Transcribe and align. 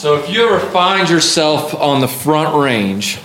So 0.00 0.16
if 0.16 0.30
you 0.30 0.46
ever 0.48 0.58
find 0.70 1.10
yourself 1.10 1.74
on 1.74 2.00
the 2.00 2.08
front 2.08 2.56
range, 2.56 3.18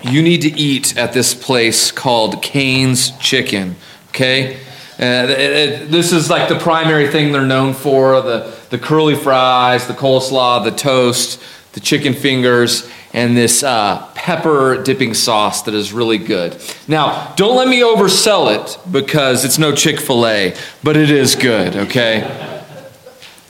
you 0.00 0.22
need 0.22 0.42
to 0.42 0.48
eat 0.56 0.96
at 0.96 1.12
this 1.12 1.34
place 1.34 1.90
called 1.90 2.40
Cane's 2.40 3.10
Chicken. 3.18 3.74
Okay? 4.10 4.58
Uh, 5.00 5.26
it- 5.28 5.30
it- 5.40 5.90
this 5.90 6.12
is 6.12 6.30
like 6.30 6.48
the 6.48 6.54
primary 6.54 7.08
thing 7.08 7.32
they're 7.32 7.42
known 7.42 7.74
for 7.74 8.20
the, 8.20 8.48
the 8.70 8.78
curly 8.78 9.16
fries, 9.16 9.88
the 9.88 9.92
coleslaw, 9.92 10.62
the 10.62 10.70
toast, 10.70 11.40
the 11.72 11.80
chicken 11.80 12.14
fingers, 12.14 12.88
and 13.12 13.36
this 13.36 13.64
uh, 13.64 14.06
pepper 14.14 14.80
dipping 14.80 15.14
sauce 15.14 15.62
that 15.62 15.74
is 15.74 15.92
really 15.92 16.18
good. 16.18 16.56
Now, 16.86 17.32
don't 17.34 17.56
let 17.56 17.66
me 17.66 17.80
oversell 17.80 18.54
it 18.54 18.78
because 18.92 19.44
it's 19.44 19.58
no 19.58 19.74
Chick 19.74 19.98
fil 19.98 20.24
A, 20.28 20.54
but 20.84 20.96
it 20.96 21.10
is 21.10 21.34
good, 21.34 21.74
okay? 21.74 22.57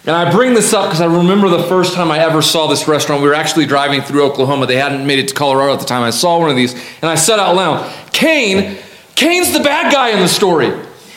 And 0.09 0.17
I 0.17 0.33
bring 0.33 0.55
this 0.55 0.73
up 0.73 0.87
because 0.87 1.03
I 1.03 1.05
remember 1.05 1.51
the 1.51 1.65
first 1.65 1.93
time 1.93 2.11
I 2.11 2.21
ever 2.21 2.41
saw 2.41 2.67
this 2.67 2.89
restaurant. 2.89 3.21
We 3.21 3.29
were 3.29 3.35
actually 3.35 3.67
driving 3.67 4.01
through 4.01 4.25
Oklahoma. 4.25 4.65
They 4.65 4.77
hadn't 4.77 5.07
made 5.07 5.19
it 5.19 5.29
to 5.29 5.35
Colorado 5.35 5.75
at 5.75 5.81
the 5.81 5.85
time. 5.85 6.03
I 6.03 6.09
saw 6.09 6.39
one 6.39 6.49
of 6.49 6.57
these 6.57 6.73
and 6.73 7.11
I 7.11 7.15
said 7.15 7.39
out 7.39 7.55
loud, 7.55 7.93
Cain, 8.15 8.79
Cain's 9.17 9.53
the 9.53 9.61
bad 9.61 9.93
guy 9.93 10.09
in 10.09 10.21
the 10.21 10.29
story. 10.29 10.71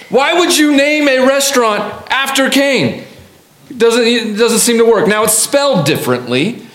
Why 0.10 0.38
would 0.38 0.58
you 0.58 0.76
name 0.76 1.08
a 1.08 1.26
restaurant 1.26 1.82
after 2.12 2.50
Cain? 2.50 3.06
It 3.70 3.78
doesn't, 3.78 4.04
it 4.04 4.38
doesn't 4.38 4.60
seem 4.60 4.78
to 4.80 4.84
work. 4.84 5.08
Now, 5.08 5.24
it's 5.24 5.38
spelled 5.38 5.86
differently, 5.86 6.68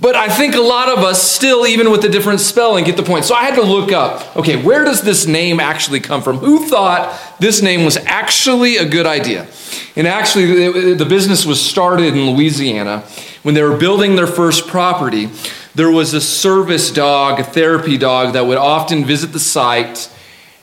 but 0.00 0.16
I 0.16 0.26
think 0.26 0.56
a 0.56 0.60
lot 0.60 0.88
of 0.88 1.04
us 1.04 1.22
still, 1.22 1.64
even 1.64 1.92
with 1.92 2.02
the 2.02 2.08
different 2.08 2.40
spelling, 2.40 2.84
get 2.84 2.96
the 2.96 3.04
point. 3.04 3.24
So 3.24 3.36
I 3.36 3.44
had 3.44 3.54
to 3.54 3.62
look 3.62 3.92
up 3.92 4.36
okay, 4.36 4.60
where 4.60 4.84
does 4.84 5.02
this 5.02 5.28
name 5.28 5.60
actually 5.60 6.00
come 6.00 6.22
from? 6.22 6.38
Who 6.38 6.66
thought 6.66 7.16
this 7.38 7.62
name 7.62 7.84
was 7.84 7.98
actually 7.98 8.78
a 8.78 8.84
good 8.84 9.06
idea? 9.06 9.46
And 9.94 10.06
actually, 10.06 10.94
the 10.94 11.04
business 11.04 11.44
was 11.44 11.60
started 11.60 12.14
in 12.14 12.30
Louisiana. 12.30 13.04
When 13.42 13.54
they 13.54 13.62
were 13.62 13.76
building 13.76 14.16
their 14.16 14.26
first 14.26 14.66
property, 14.66 15.28
there 15.74 15.90
was 15.90 16.14
a 16.14 16.20
service 16.20 16.90
dog, 16.90 17.40
a 17.40 17.44
therapy 17.44 17.98
dog, 17.98 18.32
that 18.32 18.46
would 18.46 18.58
often 18.58 19.04
visit 19.04 19.32
the 19.32 19.38
site, 19.38 20.10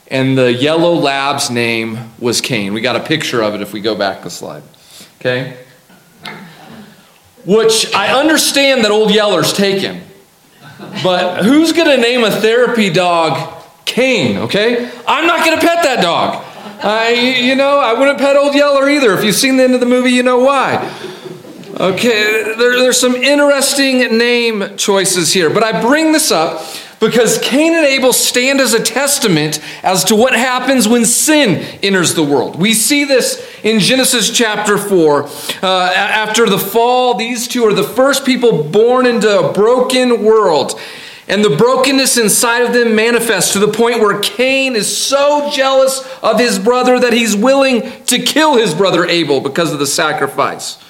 and 0.07 0.37
the 0.37 0.51
yellow 0.51 0.93
lab's 0.93 1.51
name 1.51 2.11
was 2.19 2.41
Cane. 2.41 2.73
We 2.73 2.81
got 2.81 2.95
a 2.95 3.01
picture 3.01 3.41
of 3.41 3.53
it 3.53 3.61
if 3.61 3.71
we 3.73 3.81
go 3.81 3.95
back 3.95 4.23
the 4.23 4.29
slide. 4.29 4.63
Okay? 5.19 5.57
Which 7.45 7.93
I 7.93 8.19
understand 8.19 8.83
that 8.83 8.91
Old 8.91 9.13
Yeller's 9.13 9.53
taken. 9.53 10.01
But 11.03 11.43
who's 11.43 11.71
going 11.73 11.89
to 11.89 11.97
name 11.97 12.23
a 12.23 12.31
therapy 12.31 12.89
dog 12.89 13.57
Cane, 13.85 14.37
okay? 14.37 14.89
I'm 15.07 15.25
not 15.25 15.45
going 15.45 15.59
to 15.59 15.65
pet 15.65 15.83
that 15.83 16.01
dog. 16.01 16.45
I, 16.81 17.11
you 17.11 17.55
know, 17.55 17.79
I 17.79 17.93
wouldn't 17.93 18.19
pet 18.19 18.37
Old 18.37 18.55
Yeller 18.55 18.89
either. 18.89 19.13
If 19.13 19.23
you've 19.23 19.35
seen 19.35 19.57
the 19.57 19.63
end 19.63 19.73
of 19.73 19.81
the 19.81 19.85
movie, 19.85 20.11
you 20.11 20.23
know 20.23 20.39
why. 20.39 20.77
Okay, 21.77 22.55
there, 22.57 22.79
there's 22.79 22.99
some 22.99 23.15
interesting 23.15 24.17
name 24.17 24.77
choices 24.77 25.33
here, 25.33 25.49
but 25.49 25.63
I 25.63 25.81
bring 25.81 26.13
this 26.13 26.31
up 26.31 26.65
because 26.99 27.37
Cain 27.39 27.73
and 27.73 27.85
Abel 27.85 28.13
stand 28.13 28.59
as 28.59 28.73
a 28.73 28.81
testament 28.81 29.61
as 29.83 30.03
to 30.05 30.15
what 30.15 30.33
happens 30.33 30.87
when 30.87 31.05
sin 31.05 31.65
enters 31.81 32.13
the 32.13 32.23
world. 32.23 32.57
We 32.57 32.73
see 32.73 33.05
this 33.05 33.45
in 33.63 33.79
Genesis 33.79 34.29
chapter 34.29 34.77
4. 34.77 35.23
Uh, 35.23 35.67
after 35.95 36.49
the 36.49 36.57
fall, 36.57 37.15
these 37.15 37.47
two 37.47 37.63
are 37.63 37.73
the 37.73 37.83
first 37.83 38.25
people 38.25 38.63
born 38.63 39.05
into 39.05 39.39
a 39.39 39.53
broken 39.53 40.23
world. 40.23 40.79
And 41.29 41.45
the 41.45 41.55
brokenness 41.55 42.17
inside 42.17 42.63
of 42.63 42.73
them 42.73 42.95
manifests 42.95 43.53
to 43.53 43.59
the 43.59 43.67
point 43.67 43.99
where 43.99 44.19
Cain 44.19 44.75
is 44.75 44.97
so 44.97 45.49
jealous 45.53 46.01
of 46.21 46.39
his 46.39 46.59
brother 46.59 46.99
that 46.99 47.13
he's 47.13 47.35
willing 47.35 48.03
to 48.05 48.19
kill 48.19 48.57
his 48.57 48.73
brother 48.73 49.05
Abel 49.05 49.39
because 49.39 49.71
of 49.71 49.79
the 49.79 49.87
sacrifice 49.87 50.83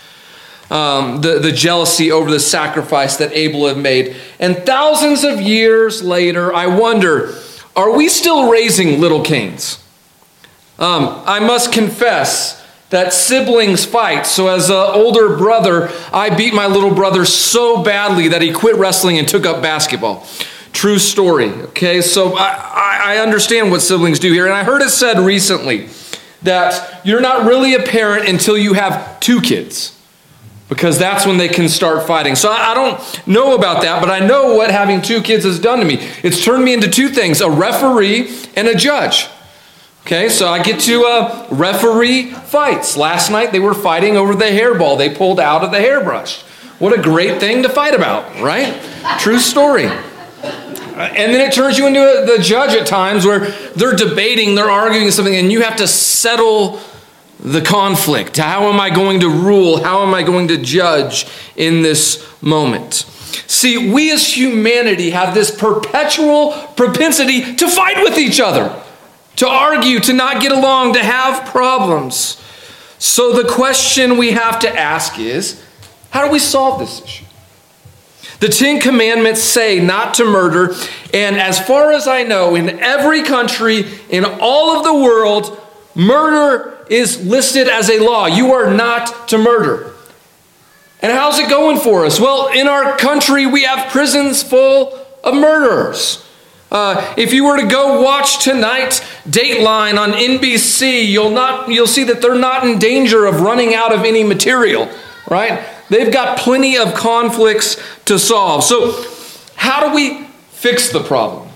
um, 0.69 1.21
the, 1.21 1.39
the 1.39 1.51
jealousy 1.51 2.11
over 2.11 2.29
the 2.29 2.39
sacrifice 2.39 3.17
that 3.17 3.31
Abel 3.33 3.67
had 3.67 3.77
made. 3.77 4.15
And 4.39 4.57
thousands 4.65 5.23
of 5.23 5.41
years 5.41 6.03
later, 6.03 6.53
I 6.53 6.67
wonder 6.67 7.35
are 7.75 7.95
we 7.95 8.09
still 8.09 8.51
raising 8.51 8.99
little 8.99 9.23
Cains? 9.23 9.81
Um, 10.77 11.21
I 11.25 11.39
must 11.39 11.71
confess 11.71 12.58
that 12.89 13.13
siblings 13.13 13.85
fight. 13.85 14.25
So, 14.25 14.47
as 14.47 14.69
an 14.69 14.75
older 14.75 15.37
brother, 15.37 15.91
I 16.11 16.35
beat 16.35 16.53
my 16.53 16.67
little 16.67 16.93
brother 16.93 17.25
so 17.25 17.83
badly 17.83 18.27
that 18.29 18.41
he 18.41 18.51
quit 18.51 18.75
wrestling 18.75 19.17
and 19.17 19.27
took 19.27 19.45
up 19.45 19.61
basketball. 19.61 20.25
True 20.71 20.99
story. 20.99 21.49
Okay, 21.49 22.01
so 22.01 22.35
I, 22.35 23.01
I 23.05 23.17
understand 23.17 23.71
what 23.71 23.81
siblings 23.81 24.19
do 24.19 24.31
here. 24.31 24.45
And 24.45 24.53
I 24.53 24.63
heard 24.63 24.81
it 24.81 24.89
said 24.89 25.19
recently 25.19 25.89
that 26.43 27.05
you're 27.05 27.21
not 27.21 27.45
really 27.45 27.73
a 27.73 27.83
parent 27.83 28.27
until 28.27 28.57
you 28.57 28.73
have 28.73 29.19
two 29.19 29.41
kids 29.41 29.95
because 30.69 30.99
that's 30.99 31.25
when 31.25 31.37
they 31.37 31.47
can 31.47 31.67
start 31.67 32.05
fighting. 32.07 32.35
So 32.35 32.51
I 32.51 32.71
I 32.71 32.73
don't 32.73 33.27
know 33.27 33.55
about 33.55 33.81
that, 33.81 33.99
but 33.99 34.09
I 34.09 34.25
know 34.25 34.55
what 34.55 34.71
having 34.71 35.01
two 35.01 35.21
kids 35.21 35.43
has 35.43 35.59
done 35.59 35.79
to 35.79 35.85
me. 35.85 35.95
It's 36.23 36.43
turned 36.43 36.63
me 36.63 36.73
into 36.73 36.89
two 36.89 37.09
things 37.09 37.41
a 37.41 37.49
referee 37.49 38.31
and 38.55 38.67
a 38.67 38.75
judge. 38.75 39.27
Okay, 40.05 40.29
so 40.29 40.47
I 40.47 40.63
get 40.63 40.79
to 40.81 41.05
uh, 41.05 41.47
referee 41.51 42.31
fights. 42.31 42.97
Last 42.97 43.29
night 43.29 43.51
they 43.51 43.59
were 43.59 43.75
fighting 43.75 44.17
over 44.17 44.33
the 44.33 44.45
hairball 44.45 44.97
they 44.97 45.13
pulled 45.13 45.39
out 45.39 45.63
of 45.63 45.71
the 45.71 45.79
hairbrush. 45.79 46.41
What 46.79 46.97
a 46.97 47.01
great 47.01 47.39
thing 47.39 47.61
to 47.63 47.69
fight 47.69 47.93
about, 47.93 48.23
right? 48.41 48.81
True 49.19 49.37
story. 49.39 49.85
Uh, 49.85 51.09
And 51.15 51.33
then 51.33 51.41
it 51.47 51.53
turns 51.53 51.77
you 51.77 51.85
into 51.87 51.99
a, 52.01 52.25
the 52.25 52.41
judge 52.41 52.71
at 52.71 52.87
times 52.87 53.25
where 53.25 53.51
they're 53.75 53.95
debating, 53.95 54.55
they're 54.55 54.69
arguing 54.69 55.11
something, 55.11 55.35
and 55.35 55.51
you 55.51 55.61
have 55.61 55.75
to 55.77 55.87
settle 55.87 56.79
the 57.39 57.61
conflict. 57.61 58.37
How 58.37 58.69
am 58.69 58.79
I 58.79 58.89
going 58.89 59.19
to 59.19 59.29
rule? 59.29 59.83
How 59.83 60.03
am 60.03 60.13
I 60.13 60.23
going 60.23 60.47
to 60.49 60.57
judge 60.57 61.27
in 61.55 61.83
this 61.83 62.25
moment? 62.41 63.05
See, 63.47 63.91
we 63.91 64.11
as 64.11 64.35
humanity 64.35 65.11
have 65.11 65.33
this 65.33 65.51
perpetual 65.55 66.51
propensity 66.75 67.55
to 67.55 67.67
fight 67.69 68.01
with 68.03 68.17
each 68.17 68.39
other, 68.39 68.73
to 69.39 69.47
argue, 69.47 70.01
to 70.01 70.11
not 70.11 70.41
get 70.41 70.51
along, 70.51 70.93
to 70.93 71.03
have 71.03 71.47
problems. 71.47 72.43
So 72.97 73.31
the 73.31 73.47
question 73.47 74.17
we 74.17 74.31
have 74.31 74.59
to 74.59 74.69
ask 74.69 75.17
is 75.17 75.63
how 76.09 76.25
do 76.25 76.31
we 76.31 76.39
solve 76.39 76.79
this 76.79 77.01
issue? 77.01 77.25
The 78.41 78.49
Ten 78.49 78.81
Commandments 78.81 79.41
say 79.41 79.79
not 79.79 80.15
to 80.15 80.25
murder, 80.25 80.75
and 81.13 81.37
as 81.37 81.57
far 81.57 81.93
as 81.93 82.05
I 82.05 82.23
know, 82.23 82.55
in 82.55 82.79
every 82.81 83.23
country 83.23 83.85
in 84.09 84.25
all 84.25 84.77
of 84.77 84.83
the 84.83 84.93
world, 84.93 85.57
murder 85.95 86.85
is 86.89 87.25
listed 87.25 87.69
as 87.69 87.89
a 87.89 87.99
law. 87.99 88.25
You 88.25 88.51
are 88.53 88.73
not 88.73 89.29
to 89.29 89.37
murder. 89.37 89.93
And 91.01 91.13
how's 91.13 91.39
it 91.39 91.49
going 91.49 91.79
for 91.79 92.05
us? 92.05 92.19
Well, 92.19 92.47
in 92.47 92.67
our 92.67 92.97
country, 92.97 93.45
we 93.45 93.63
have 93.63 93.89
prisons 93.89 94.43
full 94.43 94.97
of 95.23 95.33
murderers. 95.33 96.25
Uh, 96.71 97.15
if 97.17 97.33
you 97.33 97.45
were 97.45 97.57
to 97.59 97.65
go 97.65 98.01
watch 98.01 98.43
tonight 98.43 99.03
Dateline 99.27 99.97
on 99.97 100.11
NBC, 100.11 101.07
you'll 101.07 101.31
not 101.31 101.69
you'll 101.69 101.87
see 101.87 102.03
that 102.03 102.21
they're 102.21 102.35
not 102.35 102.63
in 102.65 102.77
danger 102.77 103.25
of 103.25 103.41
running 103.41 103.73
out 103.73 103.91
of 103.91 104.01
any 104.01 104.23
material, 104.23 104.87
right? 105.29 105.65
They've 105.89 106.13
got 106.13 106.37
plenty 106.37 106.77
of 106.77 106.93
conflicts 106.93 107.81
to 108.05 108.19
solve. 108.19 108.63
So, 108.63 109.03
how 109.55 109.89
do 109.89 109.95
we 109.95 110.25
fix 110.51 110.91
the 110.91 111.01
problem? 111.01 111.49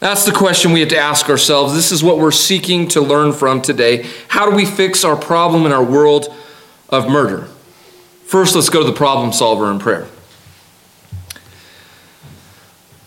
That's 0.00 0.26
the 0.26 0.32
question 0.32 0.72
we 0.72 0.80
have 0.80 0.88
to 0.90 0.98
ask 0.98 1.30
ourselves. 1.30 1.72
This 1.72 1.92
is 1.92 2.02
what 2.02 2.18
we're 2.18 2.32
seeking 2.32 2.88
to 2.88 3.00
learn 3.00 3.32
from 3.32 3.62
today. 3.62 4.06
How 4.28 4.50
do 4.50 4.54
we 4.54 4.66
fix 4.66 5.04
our 5.04 5.16
problem 5.16 5.64
in 5.64 5.72
our 5.72 5.82
world 5.82 6.34
of 6.90 7.08
murder? 7.08 7.48
First, 8.26 8.56
let's 8.56 8.68
go 8.68 8.80
to 8.80 8.86
the 8.86 8.96
problem 8.96 9.32
solver 9.32 9.70
in 9.70 9.78
prayer. 9.78 10.08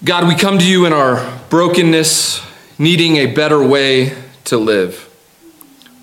God, 0.04 0.28
we 0.28 0.36
come 0.36 0.60
to 0.60 0.70
you 0.70 0.86
in 0.86 0.94
our 0.94 1.42
brokenness, 1.50 2.46
needing 2.78 3.16
a 3.16 3.26
better 3.26 3.66
way 3.66 4.16
to 4.44 4.56
live. 4.56 5.10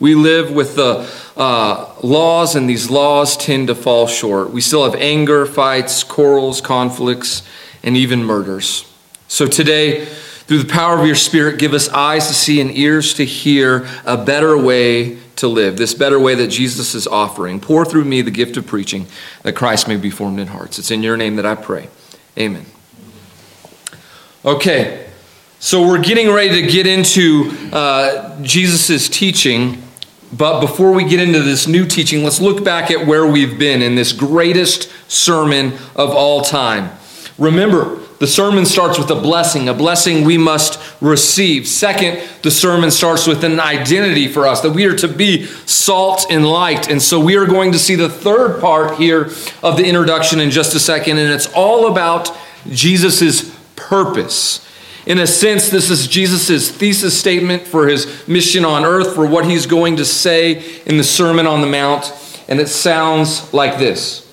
We 0.01 0.17
live 0.17 0.51
with 0.51 0.75
the 0.75 1.09
uh, 1.37 1.95
laws, 2.03 2.57
and 2.57 2.69
these 2.69 2.91
laws 2.91 3.37
tend 3.37 3.69
to 3.69 3.77
fall 3.77 4.09
short. 4.09 4.51
We 4.51 4.63
still 4.63 4.83
have 4.83 5.01
anger, 5.01 5.47
fights, 5.47 6.03
quarrels, 6.03 6.61
conflicts, 6.61 7.49
and 7.85 7.97
even 7.97 8.25
murders. 8.25 8.85
So 9.29 9.47
today, 9.47 10.07
through 10.07 10.65
the 10.65 10.73
power 10.73 10.99
of 10.99 11.07
your 11.07 11.15
Spirit, 11.15 11.61
give 11.61 11.73
us 11.73 11.89
eyes 11.91 12.27
to 12.27 12.35
see 12.35 12.61
and 12.61 12.77
ears 12.77 13.15
to 13.15 13.25
hear 13.25 13.87
a 14.05 14.17
better 14.17 14.59
way 14.59 15.19
to 15.37 15.47
live, 15.47 15.77
this 15.77 15.95
better 15.95 16.19
way 16.19 16.35
that 16.35 16.49
Jesus 16.49 16.97
is 16.97 17.07
offering. 17.07 17.61
Pour 17.61 17.85
through 17.85 18.07
me 18.07 18.23
the 18.23 18.33
gift 18.33 18.57
of 18.57 18.67
preaching 18.67 19.07
that 19.45 19.53
Christ 19.53 19.87
may 19.87 19.97
be 19.97 20.11
formed 20.11 20.41
in 20.41 20.49
hearts. 20.49 20.81
It's 20.81 20.91
in 20.91 21.05
your 21.05 21.17
name 21.17 21.37
that 21.37 21.47
I 21.47 21.55
pray. 21.55 21.89
Amen. 22.37 22.67
Okay, 24.45 25.09
so 25.59 25.89
we're 25.89 26.03
getting 26.03 26.31
ready 26.31 26.61
to 26.61 26.71
get 26.71 26.87
into 26.87 27.51
uh, 27.73 28.39
Jesus' 28.43 29.09
teaching. 29.09 29.83
But 30.35 30.61
before 30.61 30.93
we 30.93 31.09
get 31.09 31.19
into 31.19 31.41
this 31.41 31.67
new 31.67 31.87
teaching, 31.87 32.23
let's 32.23 32.43
look 32.43 32.63
back 32.63 32.91
at 32.91 33.07
where 33.07 33.27
we've 33.27 33.59
been 33.59 33.81
in 33.81 33.95
this 33.95 34.13
greatest 34.13 34.93
sermon 35.11 35.73
of 35.97 36.11
all 36.11 36.43
time. 36.43 36.91
Remember, 37.39 38.01
the 38.19 38.27
sermon 38.27 38.67
starts 38.67 38.99
with 38.99 39.09
a 39.11 39.15
blessing, 39.15 39.71
a 39.71 39.73
blessing 39.73 40.27
we 40.27 40.37
must 40.37 40.79
receive. 41.01 41.67
Second, 41.67 42.23
the 42.43 42.51
sermon 42.51 42.91
starts 42.91 43.27
with 43.27 43.45
an 43.45 43.59
identity 43.59 44.29
for 44.29 44.47
us, 44.47 44.61
that 44.61 44.73
we 44.73 44.85
are 44.85 44.97
to 44.97 45.09
be 45.09 45.47
salt 45.47 46.27
and 46.29 46.47
light. 46.47 46.91
And 46.91 47.01
so 47.01 47.19
we 47.19 47.39
are 47.39 47.47
going 47.47 47.73
to 47.73 47.79
see 47.79 47.95
the 47.95 48.11
third 48.11 48.61
part 48.61 48.99
here 48.99 49.31
of 49.63 49.79
the 49.79 49.87
introduction 49.87 50.39
in 50.39 50.51
just 50.51 50.75
a 50.75 50.81
second, 50.81 51.17
and 51.17 51.33
it's 51.33 51.51
all 51.55 51.91
about 51.91 52.31
Jesus' 52.69 53.54
purpose. 53.95 54.67
In 55.07 55.21
a 55.21 55.27
sense, 55.27 55.69
this 55.69 55.89
is 55.89 56.09
Jesus' 56.09 56.69
thesis 56.69 57.17
statement 57.17 57.65
for 57.65 57.87
his 57.87 58.27
mission 58.27 58.65
on 58.65 58.85
earth, 58.85 59.15
for 59.15 59.25
what 59.25 59.47
he's 59.47 59.67
going 59.67 59.99
to 59.99 60.05
say 60.05 60.83
in 60.85 60.97
the 60.97 61.05
Sermon 61.05 61.47
on 61.47 61.61
the 61.61 61.69
Mount, 61.69 62.13
and 62.49 62.59
it 62.59 62.69
sounds 62.69 63.53
like 63.55 63.79
this. 63.79 64.29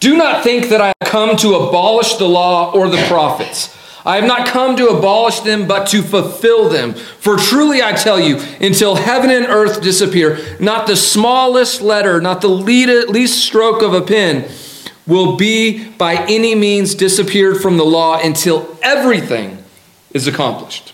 Do 0.00 0.16
not 0.16 0.42
think 0.42 0.70
that 0.70 0.80
I 0.80 0.86
have 1.00 1.10
come 1.10 1.36
to 1.36 1.54
abolish 1.54 2.14
the 2.14 2.28
law 2.28 2.72
or 2.72 2.88
the 2.88 3.04
prophets. 3.06 3.76
I 4.04 4.16
have 4.16 4.24
not 4.24 4.48
come 4.48 4.76
to 4.76 4.88
abolish 4.88 5.40
them, 5.40 5.68
but 5.68 5.86
to 5.88 6.02
fulfill 6.02 6.68
them. 6.68 6.94
For 6.94 7.36
truly 7.36 7.82
I 7.82 7.92
tell 7.92 8.18
you, 8.18 8.38
until 8.60 8.96
heaven 8.96 9.30
and 9.30 9.46
earth 9.46 9.80
disappear, 9.80 10.38
not 10.58 10.88
the 10.88 10.96
smallest 10.96 11.82
letter, 11.82 12.20
not 12.20 12.40
the 12.40 12.48
least 12.48 13.44
stroke 13.44 13.82
of 13.82 13.94
a 13.94 14.00
pen 14.00 14.50
will 15.06 15.36
be 15.36 15.88
by 15.90 16.14
any 16.28 16.54
means 16.54 16.94
disappeared 16.94 17.60
from 17.60 17.76
the 17.76 17.84
law 17.84 18.18
until 18.22 18.76
everything 18.82 19.62
is 20.12 20.26
accomplished. 20.26 20.92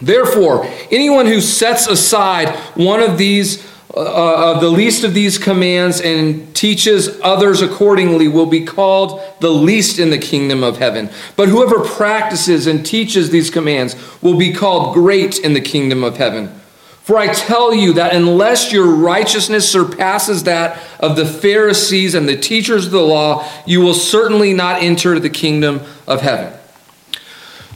Therefore, 0.00 0.66
anyone 0.90 1.26
who 1.26 1.40
sets 1.40 1.86
aside 1.86 2.54
one 2.74 3.00
of 3.00 3.18
these 3.18 3.66
uh, 3.96 4.52
of 4.52 4.60
the 4.60 4.68
least 4.68 5.04
of 5.04 5.14
these 5.14 5.38
commands 5.38 6.02
and 6.02 6.54
teaches 6.54 7.18
others 7.22 7.62
accordingly 7.62 8.28
will 8.28 8.44
be 8.44 8.62
called 8.62 9.22
the 9.40 9.48
least 9.48 9.98
in 9.98 10.10
the 10.10 10.18
kingdom 10.18 10.62
of 10.62 10.76
heaven. 10.76 11.08
But 11.34 11.48
whoever 11.48 11.82
practices 11.82 12.66
and 12.66 12.84
teaches 12.84 13.30
these 13.30 13.48
commands 13.48 13.96
will 14.20 14.36
be 14.36 14.52
called 14.52 14.92
great 14.92 15.38
in 15.38 15.54
the 15.54 15.62
kingdom 15.62 16.04
of 16.04 16.18
heaven. 16.18 16.60
For 17.06 17.16
I 17.16 17.32
tell 17.32 17.72
you 17.72 17.92
that 17.92 18.16
unless 18.16 18.72
your 18.72 18.88
righteousness 18.88 19.70
surpasses 19.70 20.42
that 20.42 20.82
of 20.98 21.14
the 21.14 21.24
Pharisees 21.24 22.16
and 22.16 22.28
the 22.28 22.36
teachers 22.36 22.86
of 22.86 22.90
the 22.90 23.00
law, 23.00 23.48
you 23.64 23.80
will 23.80 23.94
certainly 23.94 24.52
not 24.52 24.82
enter 24.82 25.20
the 25.20 25.30
kingdom 25.30 25.82
of 26.08 26.22
heaven. 26.22 26.52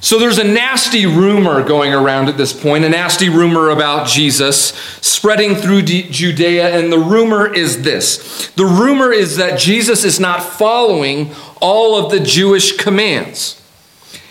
So 0.01 0.19
there's 0.19 0.39
a 0.39 0.45
nasty 0.45 1.07
rumor 1.07 1.63
going 1.63 1.95
around 1.95 2.29
at 2.29 2.39
this 2.39 2.53
point, 2.53 2.83
a 2.83 2.89
nasty 2.89 3.29
rumor 3.29 3.71
about 3.71 4.09
Jesus 4.09 4.75
spreading 5.01 5.55
through 5.55 5.83
Judea. 5.83 6.77
And 6.77 6.93
the 6.93 6.99
rumor 6.99 7.55
is 7.55 7.83
this 7.83 8.51
the 8.57 8.65
rumor 8.65 9.13
is 9.13 9.37
that 9.37 9.61
Jesus 9.61 10.03
is 10.03 10.19
not 10.19 10.43
following 10.43 11.33
all 11.61 12.05
of 12.05 12.11
the 12.11 12.19
Jewish 12.19 12.77
commands. 12.77 13.60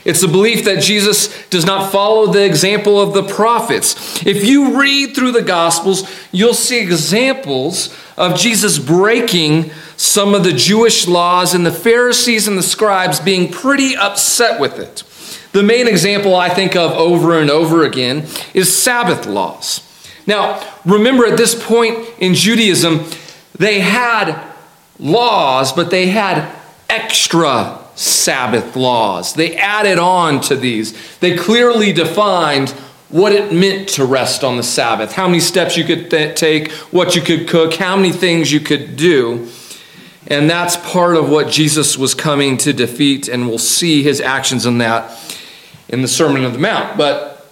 It's 0.06 0.24
a 0.24 0.28
belief 0.28 0.66
that 0.66 0.82
Jesus 0.82 1.28
does 1.50 1.66
not 1.66 1.92
follow 1.92 2.28
the 2.28 2.46
example 2.46 3.02
of 3.02 3.14
the 3.14 3.24
prophets. 3.24 4.26
If 4.26 4.46
you 4.46 4.80
read 4.80 5.14
through 5.14 5.34
the 5.34 5.42
Gospels, 5.42 6.10
you'll 6.32 6.54
see 6.54 6.80
examples 6.80 7.96
of 8.18 8.38
Jesus 8.38 8.80
breaking 8.80 9.72
some 9.98 10.34
of 10.34 10.44
the 10.44 10.54
Jewish 10.54 11.08
laws 11.08 11.54
and 11.54 11.66
the 11.66 11.72
Pharisees 11.72 12.48
and 12.48 12.58
the 12.58 12.64
scribes 12.64 13.20
being 13.20 13.52
pretty 13.52 13.96
upset 13.96 14.60
with 14.60 14.80
it. 14.80 15.04
The 15.52 15.64
main 15.64 15.88
example 15.88 16.36
I 16.36 16.50
think 16.50 16.76
of 16.76 16.92
over 16.92 17.40
and 17.40 17.50
over 17.50 17.84
again 17.84 18.28
is 18.54 18.76
Sabbath 18.76 19.26
laws. 19.26 19.86
Now, 20.26 20.64
remember 20.86 21.26
at 21.26 21.38
this 21.38 21.62
point 21.62 22.08
in 22.20 22.36
Judaism, 22.36 23.04
they 23.58 23.80
had 23.80 24.40
laws, 25.00 25.74
but 25.74 25.90
they 25.90 26.08
had 26.08 26.56
extra 26.88 27.79
Sabbath 28.00 28.78
laws. 28.78 29.34
They 29.34 29.58
added 29.58 30.00
on 30.00 30.40
to 30.44 30.56
these. 30.56 31.18
They 31.18 31.36
clearly 31.36 31.92
defined 31.92 32.70
what 33.10 33.34
it 33.34 33.52
meant 33.52 33.90
to 33.90 34.06
rest 34.06 34.42
on 34.42 34.56
the 34.56 34.64
Sabbath, 34.64 35.12
how 35.12 35.28
many 35.28 35.42
steps 35.42 35.76
you 35.76 35.84
could 35.84 36.10
th- 36.10 36.40
take, 36.40 36.72
what 36.94 37.18
you 37.18 37.22
could 37.22 37.50
cook, 37.50 37.74
how 37.74 37.98
many 37.98 38.14
things 38.14 38.54
you 38.54 38.62
could 38.62 38.96
do. 38.96 39.50
And 40.28 40.50
that's 40.50 40.78
part 40.78 41.18
of 41.18 41.30
what 41.30 41.50
Jesus 41.50 41.98
was 41.98 42.14
coming 42.14 42.56
to 42.60 42.72
defeat, 42.72 43.28
and 43.28 43.50
we'll 43.50 43.58
see 43.58 44.02
his 44.02 44.22
actions 44.22 44.66
in 44.66 44.78
that 44.78 45.12
in 45.90 46.02
the 46.02 46.08
Sermon 46.08 46.46
on 46.46 46.54
the 46.54 46.60
Mount. 46.60 46.98
But 46.98 47.52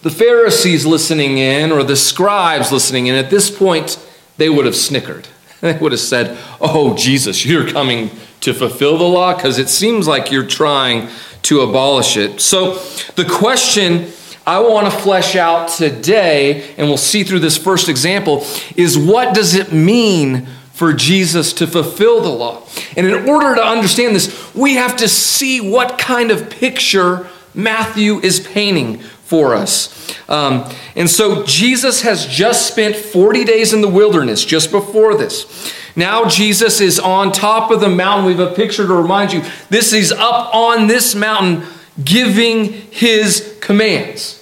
the 0.00 0.10
Pharisees 0.10 0.86
listening 0.86 1.36
in, 1.36 1.70
or 1.70 1.82
the 1.82 1.96
scribes 1.96 2.72
listening 2.72 3.08
in, 3.08 3.14
at 3.14 3.28
this 3.28 3.50
point, 3.50 3.98
they 4.38 4.48
would 4.48 4.64
have 4.64 4.76
snickered. 4.76 5.28
They 5.60 5.78
would 5.78 5.92
have 5.92 6.00
said, 6.00 6.36
Oh, 6.60 6.96
Jesus, 6.96 7.46
you're 7.46 7.70
coming 7.70 8.10
to 8.42 8.54
fulfill 8.54 8.98
the 8.98 9.04
law? 9.04 9.34
Because 9.34 9.58
it 9.58 9.68
seems 9.68 10.06
like 10.06 10.30
you're 10.30 10.46
trying 10.46 11.08
to 11.42 11.60
abolish 11.60 12.16
it. 12.16 12.40
So 12.40 12.74
the 13.16 13.24
question 13.24 14.12
I 14.46 14.60
want 14.60 14.92
to 14.92 14.98
flesh 14.98 15.36
out 15.36 15.68
today, 15.68 16.74
and 16.76 16.88
we'll 16.88 16.96
see 16.96 17.24
through 17.24 17.40
this 17.40 17.56
first 17.56 17.88
example, 17.88 18.44
is 18.76 18.98
what 18.98 19.34
does 19.34 19.54
it 19.54 19.72
mean 19.72 20.46
for 20.72 20.92
Jesus 20.92 21.52
to 21.54 21.66
fulfill 21.66 22.20
the 22.20 22.28
law? 22.28 22.62
And 22.96 23.06
in 23.06 23.28
order 23.28 23.54
to 23.54 23.64
understand 23.64 24.16
this, 24.16 24.54
we 24.54 24.74
have 24.74 24.96
to 24.96 25.08
see 25.08 25.60
what 25.60 25.98
kind 25.98 26.30
of 26.30 26.50
picture 26.50 27.28
Matthew 27.54 28.18
is 28.20 28.40
painting 28.40 29.02
for 29.32 29.54
us. 29.54 30.14
Um, 30.28 30.70
and 30.94 31.08
so 31.08 31.42
Jesus 31.46 32.02
has 32.02 32.26
just 32.26 32.70
spent 32.70 32.94
40 32.94 33.44
days 33.44 33.72
in 33.72 33.80
the 33.80 33.88
wilderness 33.88 34.44
just 34.44 34.70
before 34.70 35.14
this. 35.14 35.72
Now 35.96 36.28
Jesus 36.28 36.82
is 36.82 37.00
on 37.00 37.32
top 37.32 37.70
of 37.70 37.80
the 37.80 37.88
mountain. 37.88 38.26
We 38.26 38.34
have 38.34 38.52
a 38.52 38.54
picture 38.54 38.86
to 38.86 38.92
remind 38.92 39.32
you 39.32 39.42
this 39.70 39.94
is 39.94 40.12
up 40.12 40.54
on 40.54 40.86
this 40.86 41.14
mountain 41.14 41.66
giving 42.04 42.72
his 42.90 43.56
commands. 43.62 44.38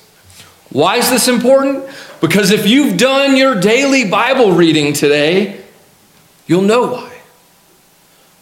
Why 0.70 0.96
is 0.96 1.08
this 1.08 1.28
important? 1.28 1.88
Because 2.20 2.50
if 2.50 2.66
you've 2.66 2.96
done 2.96 3.36
your 3.36 3.60
daily 3.60 4.10
Bible 4.10 4.50
reading 4.50 4.92
today, 4.92 5.60
you'll 6.48 6.62
know 6.62 6.94
why. 6.94 7.12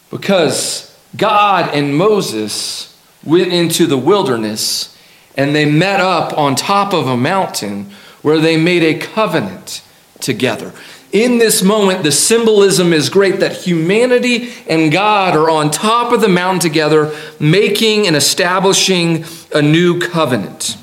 Because 0.09 0.97
God 1.15 1.75
and 1.75 1.95
Moses 1.95 2.99
went 3.23 3.53
into 3.53 3.85
the 3.85 3.99
wilderness 3.99 4.95
and 5.39 5.55
they 5.55 5.63
met 5.63 6.01
up 6.01 6.37
on 6.37 6.53
top 6.53 6.93
of 6.93 7.07
a 7.07 7.15
mountain 7.15 7.89
where 8.21 8.39
they 8.39 8.57
made 8.57 8.83
a 8.83 8.99
covenant 8.99 9.81
together. 10.19 10.73
In 11.13 11.37
this 11.37 11.63
moment, 11.63 12.03
the 12.03 12.11
symbolism 12.11 12.91
is 12.91 13.07
great 13.07 13.39
that 13.39 13.55
humanity 13.55 14.51
and 14.67 14.91
God 14.91 15.37
are 15.37 15.49
on 15.49 15.71
top 15.71 16.11
of 16.11 16.19
the 16.19 16.27
mountain 16.27 16.59
together, 16.59 17.15
making 17.39 18.05
and 18.05 18.17
establishing 18.17 19.23
a 19.55 19.61
new 19.61 19.97
covenant. 20.01 20.75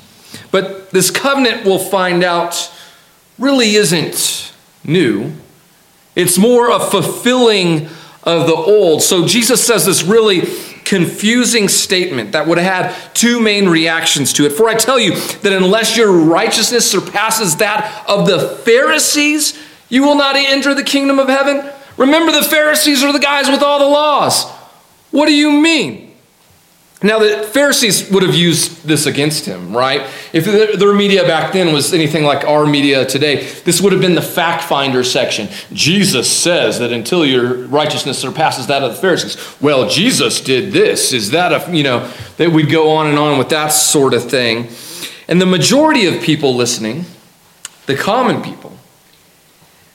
But 0.49 0.89
this 0.89 1.11
covenant, 1.11 1.63
we'll 1.63 1.77
find 1.77 2.23
out, 2.23 2.73
really 3.37 3.75
isn't 3.75 4.51
new. 4.83 5.33
It's 6.15 6.39
more 6.39 6.71
a 6.71 6.79
fulfilling 6.79 7.89
of 8.23 8.47
the 8.47 8.55
old. 8.55 9.03
So 9.03 9.27
Jesus 9.27 9.63
says 9.63 9.85
this 9.85 10.01
really 10.01 10.41
confusing 10.87 11.67
statement 11.67 12.31
that 12.31 12.47
would 12.47 12.57
have 12.57 12.85
had 12.85 13.13
two 13.13 13.41
main 13.41 13.67
reactions 13.67 14.31
to 14.33 14.45
it. 14.45 14.53
For 14.53 14.69
I 14.69 14.75
tell 14.75 14.97
you 14.97 15.11
that 15.11 15.51
unless 15.51 15.97
your 15.97 16.11
righteousness 16.11 16.89
surpasses 16.89 17.57
that 17.57 18.05
of 18.07 18.25
the 18.25 18.39
Pharisees, 18.39 19.59
you 19.89 20.03
will 20.03 20.15
not 20.15 20.37
enter 20.37 20.73
the 20.73 20.83
kingdom 20.83 21.19
of 21.19 21.27
heaven. 21.27 21.69
Remember, 21.97 22.31
the 22.31 22.43
Pharisees 22.43 23.03
are 23.03 23.11
the 23.11 23.19
guys 23.19 23.49
with 23.49 23.61
all 23.61 23.79
the 23.79 23.85
laws. 23.85 24.49
What 25.11 25.25
do 25.25 25.35
you 25.35 25.51
mean? 25.51 26.06
Now, 27.03 27.19
the 27.19 27.47
Pharisees 27.53 28.09
would 28.09 28.23
have 28.23 28.33
used 28.33 28.87
this 28.87 29.05
against 29.05 29.45
him, 29.45 29.75
right? 29.77 30.09
If 30.33 30.45
their 30.45 30.93
media 30.93 31.23
back 31.23 31.53
then 31.53 31.71
was 31.71 31.93
anything 31.93 32.23
like 32.23 32.43
our 32.43 32.65
media 32.65 33.05
today, 33.05 33.45
this 33.65 33.79
would 33.79 33.91
have 33.91 34.01
been 34.01 34.15
the 34.15 34.21
fact 34.21 34.63
finder 34.63 35.03
section. 35.03 35.47
Jesus 35.71 36.31
says 36.31 36.79
that 36.79 36.91
until 36.91 37.23
your 37.23 37.67
righteousness 37.67 38.17
surpasses 38.17 38.65
that 38.67 38.81
of 38.81 38.95
the 38.95 38.97
Pharisees. 38.97 39.37
Well, 39.61 39.87
Jesus 39.87 40.41
did 40.41 40.71
this. 40.71 41.13
Is 41.13 41.29
that 41.31 41.53
a, 41.53 41.75
you 41.75 41.83
know, 41.83 42.11
that 42.37 42.51
we'd 42.51 42.71
go 42.71 42.89
on 42.89 43.05
and 43.05 43.19
on 43.19 43.37
with 43.37 43.49
that 43.49 43.67
sort 43.67 44.15
of 44.15 44.27
thing. 44.27 44.69
And 45.27 45.39
the 45.39 45.45
majority 45.45 46.07
of 46.07 46.23
people 46.23 46.55
listening, 46.55 47.05
the 47.85 47.95
common 47.95 48.41
people, 48.41 48.75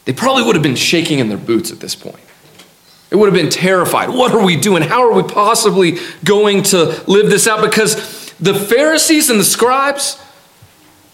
they 0.05 0.13
probably 0.13 0.45
would 0.45 0.55
have 0.55 0.63
been 0.63 0.77
shaking 0.77 1.19
in 1.19 1.29
their 1.29 1.39
boots 1.39 1.73
at 1.73 1.81
this 1.81 1.97
point. 1.97 2.23
It 3.13 3.17
would 3.17 3.27
have 3.27 3.35
been 3.35 3.51
terrified. 3.51 4.09
What 4.09 4.33
are 4.33 4.43
we 4.43 4.57
doing? 4.57 4.83
How 4.83 5.07
are 5.07 5.13
we 5.13 5.23
possibly 5.23 5.99
going 6.25 6.63
to 6.65 7.05
live 7.07 7.29
this 7.29 7.47
out? 7.47 7.63
Because 7.63 8.33
the 8.41 8.55
Pharisees 8.55 9.29
and 9.29 9.39
the 9.39 9.45
scribes, 9.45 10.19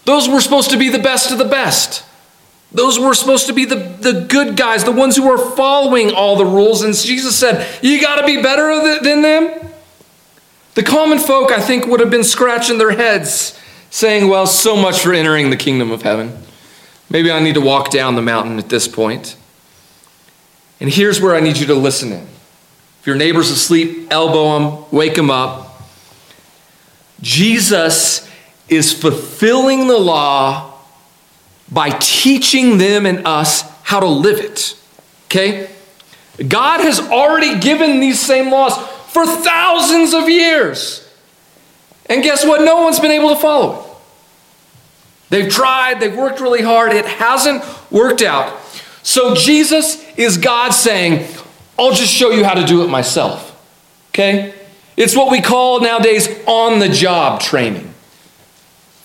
those 0.05 0.29
were 0.29 0.39
supposed 0.39 0.69
to 0.71 0.77
be 0.77 0.87
the 0.87 0.99
best 0.99 1.29
of 1.29 1.37
the 1.37 1.43
best. 1.43 2.05
Those 2.71 2.97
were 2.97 3.13
supposed 3.13 3.47
to 3.47 3.53
be 3.53 3.65
the, 3.65 3.75
the 3.75 4.25
good 4.29 4.55
guys, 4.55 4.85
the 4.85 4.93
ones 4.93 5.17
who 5.17 5.27
were 5.27 5.53
following 5.57 6.11
all 6.11 6.37
the 6.37 6.45
rules. 6.45 6.83
And 6.83 6.95
Jesus 6.95 7.35
said, 7.35 7.67
You 7.83 7.99
got 7.99 8.21
to 8.21 8.25
be 8.25 8.41
better 8.41 9.01
than 9.03 9.21
them. 9.21 9.69
The 10.75 10.83
common 10.83 11.19
folk, 11.19 11.51
I 11.51 11.59
think, 11.59 11.85
would 11.85 11.99
have 11.99 12.09
been 12.09 12.23
scratching 12.23 12.77
their 12.77 12.91
heads, 12.91 13.59
saying, 13.89 14.29
Well, 14.29 14.47
so 14.47 14.77
much 14.77 14.99
for 15.01 15.13
entering 15.13 15.49
the 15.49 15.57
kingdom 15.57 15.91
of 15.91 16.03
heaven. 16.03 16.37
Maybe 17.09 17.29
I 17.29 17.41
need 17.41 17.55
to 17.55 17.61
walk 17.61 17.89
down 17.89 18.15
the 18.15 18.21
mountain 18.21 18.57
at 18.57 18.69
this 18.69 18.87
point. 18.87 19.35
And 20.79 20.89
here's 20.89 21.19
where 21.19 21.35
I 21.35 21.39
need 21.39 21.57
you 21.57 21.67
to 21.67 21.75
listen 21.75 22.11
in. 22.11 22.27
If 23.01 23.07
your 23.07 23.15
neighbor's 23.15 23.49
asleep, 23.49 24.07
elbow 24.11 24.57
him, 24.57 24.85
wake 24.91 25.17
him 25.17 25.29
up. 25.29 25.81
Jesus 27.21 28.29
is 28.69 28.93
fulfilling 28.93 29.87
the 29.87 29.97
law 29.97 30.73
by 31.71 31.89
teaching 31.89 32.77
them 32.77 33.05
and 33.05 33.25
us 33.25 33.63
how 33.83 33.99
to 33.99 34.07
live 34.07 34.39
it. 34.39 34.77
Okay? 35.25 35.69
God 36.47 36.81
has 36.81 36.99
already 36.99 37.59
given 37.59 37.99
these 37.99 38.19
same 38.19 38.51
laws 38.51 38.77
for 39.11 39.25
thousands 39.25 40.13
of 40.13 40.29
years. 40.29 41.05
And 42.05 42.23
guess 42.23 42.45
what? 42.45 42.61
No 42.61 42.81
one's 42.81 42.99
been 42.99 43.11
able 43.11 43.35
to 43.35 43.41
follow 43.41 43.79
it. 43.79 43.85
They've 45.29 45.51
tried, 45.51 45.99
they've 45.99 46.15
worked 46.15 46.39
really 46.39 46.63
hard, 46.63 46.91
it 46.91 47.05
hasn't 47.05 47.63
worked 47.91 48.21
out. 48.21 48.57
So 49.09 49.33
Jesus 49.33 50.05
is 50.17 50.37
God 50.37 50.69
saying, 50.69 51.27
I'll 51.79 51.93
just 51.93 52.13
show 52.13 52.29
you 52.29 52.43
how 52.43 52.53
to 52.53 52.63
do 52.63 52.83
it 52.83 52.89
myself. 52.89 53.59
Okay? 54.11 54.53
It's 54.95 55.15
what 55.15 55.31
we 55.31 55.41
call 55.41 55.81
nowadays 55.81 56.29
on 56.45 56.77
the 56.77 56.89
job 56.89 57.41
training, 57.41 57.91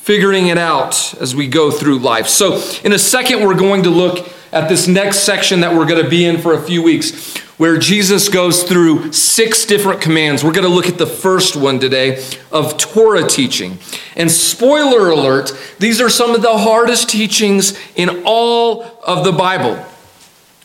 figuring 0.03 0.49
it 0.49 0.59
out 0.59 1.15
as 1.23 1.35
we 1.35 1.49
go 1.49 1.71
through 1.71 2.01
life. 2.01 2.29
So, 2.29 2.63
in 2.85 2.93
a 2.93 2.99
second, 2.99 3.47
we're 3.47 3.55
going 3.55 3.85
to 3.85 3.89
look 3.89 4.31
at 4.53 4.69
this 4.69 4.87
next 4.87 5.21
section 5.21 5.61
that 5.61 5.75
we're 5.75 5.87
going 5.87 6.05
to 6.05 6.11
be 6.11 6.27
in 6.27 6.37
for 6.37 6.53
a 6.53 6.61
few 6.61 6.83
weeks, 6.83 7.39
where 7.57 7.79
Jesus 7.79 8.29
goes 8.29 8.63
through 8.63 9.11
six 9.11 9.65
different 9.65 10.03
commands. 10.03 10.45
We're 10.45 10.53
going 10.53 10.69
to 10.69 10.75
look 10.75 10.87
at 10.87 10.99
the 10.99 11.07
first 11.07 11.57
one 11.57 11.81
today 11.81 12.23
of 12.53 12.77
Torah 12.77 13.27
teaching. 13.27 13.79
And 14.17 14.31
spoiler 14.31 15.09
alert, 15.09 15.51
these 15.79 15.99
are 16.03 16.11
some 16.11 16.35
of 16.35 16.43
the 16.43 16.59
hardest 16.59 17.09
teachings 17.09 17.79
in 17.97 18.25
all 18.27 18.83
of 19.03 19.25
the 19.25 19.33
Bible. 19.33 19.83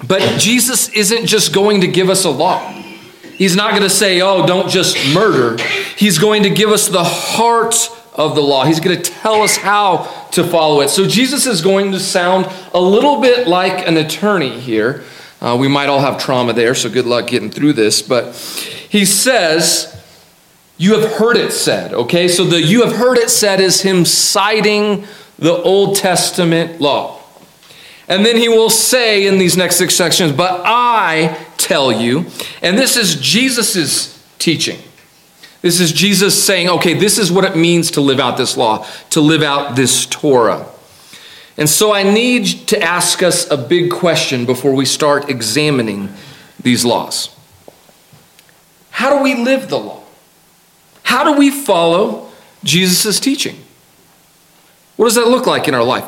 But 0.07 0.39
Jesus 0.39 0.89
isn't 0.89 1.25
just 1.25 1.53
going 1.53 1.81
to 1.81 1.87
give 1.87 2.09
us 2.09 2.25
a 2.25 2.29
law. 2.29 2.59
He's 3.39 3.55
not 3.55 3.71
going 3.71 3.83
to 3.83 3.89
say, 3.89 4.21
oh, 4.21 4.45
don't 4.45 4.69
just 4.69 4.97
murder. 5.13 5.61
He's 5.95 6.17
going 6.17 6.43
to 6.43 6.49
give 6.49 6.69
us 6.69 6.87
the 6.87 7.03
heart 7.03 7.89
of 8.13 8.35
the 8.35 8.41
law. 8.41 8.65
He's 8.65 8.81
going 8.81 9.01
to 9.01 9.11
tell 9.11 9.41
us 9.41 9.55
how 9.55 10.03
to 10.31 10.43
follow 10.43 10.81
it. 10.81 10.89
So 10.89 11.07
Jesus 11.07 11.45
is 11.45 11.61
going 11.61 11.93
to 11.93 11.99
sound 11.99 12.51
a 12.73 12.79
little 12.81 13.21
bit 13.21 13.47
like 13.47 13.87
an 13.87 13.95
attorney 13.97 14.59
here. 14.59 15.03
Uh, 15.41 15.55
we 15.57 15.69
might 15.69 15.87
all 15.87 16.01
have 16.01 16.17
trauma 16.21 16.51
there, 16.51 16.75
so 16.75 16.89
good 16.89 17.05
luck 17.05 17.27
getting 17.27 17.49
through 17.49 17.73
this. 17.73 18.01
But 18.01 18.35
he 18.89 19.05
says, 19.05 19.97
You 20.77 20.99
have 20.99 21.13
heard 21.13 21.37
it 21.37 21.53
said, 21.53 21.93
okay? 21.93 22.27
So 22.27 22.43
the 22.43 22.61
you 22.61 22.83
have 22.83 22.97
heard 22.97 23.17
it 23.17 23.29
said 23.29 23.61
is 23.61 23.81
him 23.81 24.03
citing 24.03 25.07
the 25.37 25.53
Old 25.53 25.95
Testament 25.95 26.81
law. 26.81 27.18
And 28.09 28.25
then 28.25 28.35
he 28.35 28.49
will 28.49 28.71
say 28.71 29.27
in 29.27 29.37
these 29.37 29.55
next 29.55 29.77
six 29.77 29.95
sections, 29.95 30.31
But 30.31 30.63
I 30.65 31.45
tell 31.57 31.91
you, 31.91 32.25
and 32.61 32.77
this 32.77 32.97
is 32.97 33.15
Jesus' 33.15 34.21
teaching. 34.39 34.79
This 35.61 35.79
is 35.79 35.91
Jesus 35.91 36.41
saying, 36.41 36.69
okay, 36.69 36.93
this 36.93 37.17
is 37.17 37.31
what 37.31 37.43
it 37.43 37.55
means 37.55 37.91
to 37.91 38.01
live 38.01 38.19
out 38.19 38.37
this 38.37 38.55
law, 38.55 38.85
to 39.09 39.21
live 39.21 39.43
out 39.43 39.75
this 39.75 40.05
Torah. 40.05 40.65
And 41.57 41.69
so 41.69 41.93
I 41.93 42.03
need 42.03 42.67
to 42.69 42.81
ask 42.81 43.21
us 43.21 43.49
a 43.51 43.57
big 43.57 43.91
question 43.91 44.45
before 44.45 44.73
we 44.73 44.85
start 44.85 45.29
examining 45.29 46.09
these 46.61 46.85
laws. 46.85 47.35
How 48.91 49.17
do 49.17 49.21
we 49.21 49.35
live 49.35 49.67
the 49.69 49.77
law? 49.77 50.03
How 51.03 51.25
do 51.25 51.37
we 51.37 51.51
follow 51.51 52.29
Jesus' 52.63 53.19
teaching? 53.19 53.57
What 54.95 55.05
does 55.05 55.15
that 55.15 55.27
look 55.27 55.45
like 55.45 55.67
in 55.67 55.73
our 55.73 55.83
life? 55.83 56.05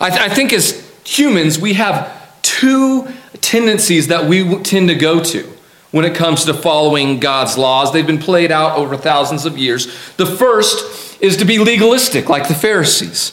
I, 0.00 0.08
th- 0.08 0.20
I 0.20 0.34
think 0.34 0.54
as 0.54 0.87
humans, 1.08 1.58
we 1.58 1.74
have 1.74 2.42
two 2.42 3.08
tendencies 3.40 4.08
that 4.08 4.28
we 4.28 4.62
tend 4.62 4.88
to 4.88 4.94
go 4.94 5.22
to 5.22 5.42
when 5.90 6.04
it 6.04 6.14
comes 6.14 6.44
to 6.44 6.54
following 6.54 7.18
God's 7.18 7.56
laws. 7.56 7.92
They've 7.92 8.06
been 8.06 8.18
played 8.18 8.52
out 8.52 8.76
over 8.76 8.96
thousands 8.96 9.46
of 9.46 9.56
years. 9.56 9.86
The 10.16 10.26
first 10.26 11.22
is 11.22 11.38
to 11.38 11.44
be 11.44 11.58
legalistic, 11.58 12.28
like 12.28 12.46
the 12.46 12.54
Pharisees. 12.54 13.32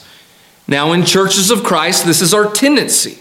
Now, 0.67 0.93
in 0.93 1.03
churches 1.05 1.51
of 1.51 1.63
Christ, 1.63 2.05
this 2.05 2.21
is 2.21 2.33
our 2.33 2.51
tendency. 2.51 3.19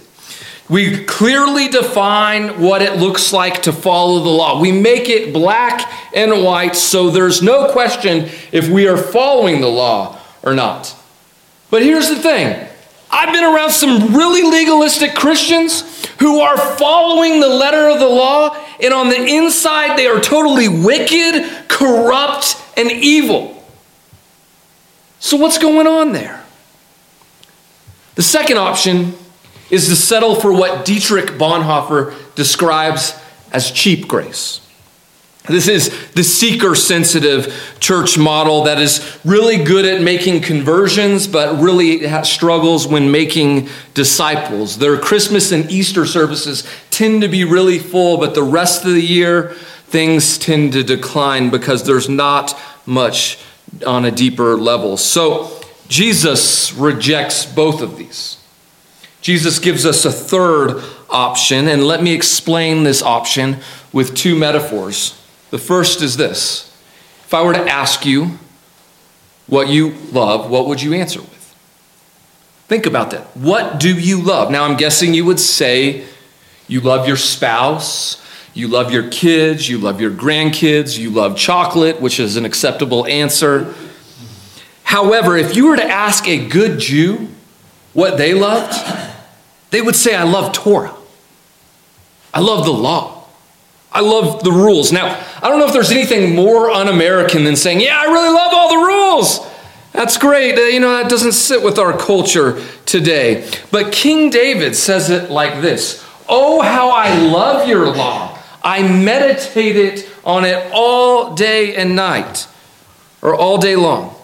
We 0.71 1.05
clearly 1.05 1.69
define 1.69 2.63
what 2.63 2.81
it 2.81 2.99
looks 2.99 3.33
like 3.33 3.63
to 3.63 3.73
follow 3.73 4.21
the 4.21 4.31
law. 4.31 4.61
We 4.61 4.73
make 4.73 5.11
it 5.11 5.35
black 5.35 5.93
and 6.15 6.43
white 6.43 6.75
so 6.75 7.11
there's 7.11 7.43
no 7.43 7.71
question 7.71 8.31
if 8.51 8.69
we 8.69 8.87
are 8.89 8.97
following 8.97 9.61
the 9.61 9.69
law 9.69 10.19
or 10.43 10.55
not. 10.55 10.95
But 11.71 11.83
here's 11.83 12.09
the 12.09 12.17
thing 12.17 12.69
I've 13.15 13.33
been 13.33 13.45
around 13.45 13.71
some 13.71 14.13
really 14.13 14.43
legalistic 14.43 15.15
Christians 15.15 16.05
who 16.19 16.41
are 16.41 16.57
following 16.57 17.39
the 17.39 17.49
letter 17.49 17.89
of 17.89 18.01
the 18.01 18.09
law, 18.09 18.57
and 18.81 18.93
on 18.93 19.09
the 19.09 19.25
inside, 19.25 19.97
they 19.97 20.09
are 20.09 20.21
totally 20.21 20.69
wicked, 20.69 21.69
corrupt, 21.69 22.61
and 22.77 22.91
evil. 22.91 23.65
So, 25.21 25.37
what's 25.37 25.59
going 25.59 25.87
on 25.87 26.11
there? 26.11 26.45
The 28.17 28.23
second 28.23 28.59
option 28.59 29.15
is 29.71 29.87
to 29.89 29.97
settle 29.97 30.35
for 30.35 30.53
what 30.53 30.85
Dietrich 30.85 31.39
Bonhoeffer 31.39 32.35
describes 32.35 33.15
as 33.53 33.71
cheap 33.71 34.09
grace. 34.09 34.61
This 35.47 35.69
is 35.69 36.11
the 36.13 36.25
seeker 36.25 36.75
sensitive 36.75 37.77
church 37.79 38.17
model 38.17 38.65
that 38.65 38.79
is 38.79 39.19
really 39.27 39.63
good 39.63 39.85
at 39.85 40.01
making 40.01 40.41
conversions, 40.41 41.27
but 41.27 41.61
really 41.61 42.09
struggles 42.25 42.87
when 42.87 43.11
making 43.11 43.69
disciples. 43.93 44.79
Their 44.79 44.97
Christmas 44.97 45.53
and 45.53 45.71
Easter 45.71 46.07
services 46.07 46.67
tend 46.91 47.21
to 47.21 47.29
be 47.29 47.45
really 47.45 47.79
full, 47.79 48.17
but 48.17 48.35
the 48.35 48.43
rest 48.43 48.87
of 48.87 48.93
the 48.95 49.03
year, 49.03 49.51
things 49.89 50.39
tend 50.39 50.73
to 50.73 50.83
decline 50.83 51.51
because 51.51 51.85
there's 51.85 52.09
not 52.09 52.59
much 52.87 53.39
on 53.87 54.07
a 54.07 54.11
deeper 54.11 54.57
level. 54.57 54.97
So 54.97 55.61
Jesus 55.89 56.73
rejects 56.73 57.45
both 57.45 57.83
of 57.83 57.99
these. 57.99 58.39
Jesus 59.21 59.59
gives 59.59 59.85
us 59.85 60.07
a 60.07 60.13
third 60.13 60.83
option, 61.11 61.69
and 61.69 61.87
let 61.87 62.03
me 62.03 62.15
explain 62.15 62.83
this 62.85 63.03
option 63.03 63.59
with 63.93 64.15
two 64.15 64.37
metaphors. 64.37 65.21
The 65.55 65.59
first 65.59 66.03
is 66.03 66.17
this 66.17 66.69
If 67.27 67.33
I 67.33 67.41
were 67.45 67.53
to 67.53 67.65
ask 67.65 68.05
you 68.05 68.41
what 69.47 69.69
you 69.69 69.91
love, 70.11 70.51
what 70.51 70.67
would 70.67 70.83
you 70.83 70.95
answer 70.95 71.21
with? 71.21 71.55
Think 72.67 72.87
about 72.87 73.13
that. 73.13 73.37
What 73.37 73.79
do 73.79 73.97
you 73.97 74.21
love? 74.21 74.51
Now, 74.51 74.65
I'm 74.65 74.77
guessing 74.77 75.15
you 75.15 75.25
would 75.27 75.39
say 75.39 76.07
you 76.67 76.81
love 76.81 77.07
your 77.07 77.17
spouse, 77.17 78.21
you 78.53 78.67
love 78.67 78.91
your 78.91 79.09
kids, 79.11 79.69
you 79.69 79.79
love 79.79 80.01
your 80.01 80.11
grandkids, 80.11 80.99
you 80.99 81.11
love 81.11 81.37
chocolate, 81.37 82.01
which 82.01 82.19
is 82.19 82.35
an 82.35 82.45
acceptable 82.45 83.07
answer. 83.07 83.77
However, 84.83 85.37
if 85.37 85.55
you 85.55 85.69
were 85.69 85.77
to 85.77 85.89
ask 85.89 86.27
a 86.27 86.49
good 86.49 86.81
Jew 86.81 87.29
what 87.93 88.19
they 88.19 88.35
loved, 88.35 88.75
they 89.71 89.81
would 89.81 89.95
say, 89.95 90.17
I 90.17 90.25
love 90.25 90.53
Torah. 90.53 90.97
I 92.35 92.41
love 92.41 92.65
the 92.65 92.73
law. 92.73 93.14
I 93.95 94.01
love 94.01 94.43
the 94.43 94.51
rules. 94.51 94.91
Now, 94.91 95.25
I 95.41 95.49
don't 95.49 95.61
know 95.61 95.67
if 95.67 95.73
there's 95.73 95.93
anything 95.93 96.35
more 96.35 96.69
un 96.69 96.89
American 96.89 97.45
than 97.45 97.55
saying, 97.55 97.81
Yeah, 97.81 97.97
I 97.97 98.07
really 98.07 98.35
love 98.35 98.51
all 98.53 98.69
the 98.69 98.87
rules. 98.87 99.55
That's 99.93 100.19
great. 100.19 100.59
Uh, 100.59 100.63
you 100.63 100.81
know, 100.81 100.91
that 100.91 101.09
doesn't 101.09 101.33
sit 101.33 101.63
with 101.63 101.79
our 101.79 101.97
culture 101.97 102.61
today. 102.85 103.49
But 103.71 103.93
King 103.93 104.31
David 104.31 104.75
says 104.75 105.09
it 105.09 105.31
like 105.31 105.63
this 105.63 106.05
Oh, 106.29 106.61
how 106.61 106.91
I 106.91 107.17
love 107.21 107.69
your 107.69 107.87
law. 107.95 108.37
I 108.63 108.83
meditate 108.83 109.77
it 109.77 110.11
on 110.25 110.45
it 110.45 110.71
all 110.73 111.35
day 111.35 111.77
and 111.77 111.95
night, 111.95 112.49
or 113.23 113.35
all 113.37 113.59
day 113.59 113.77
long. 113.77 114.17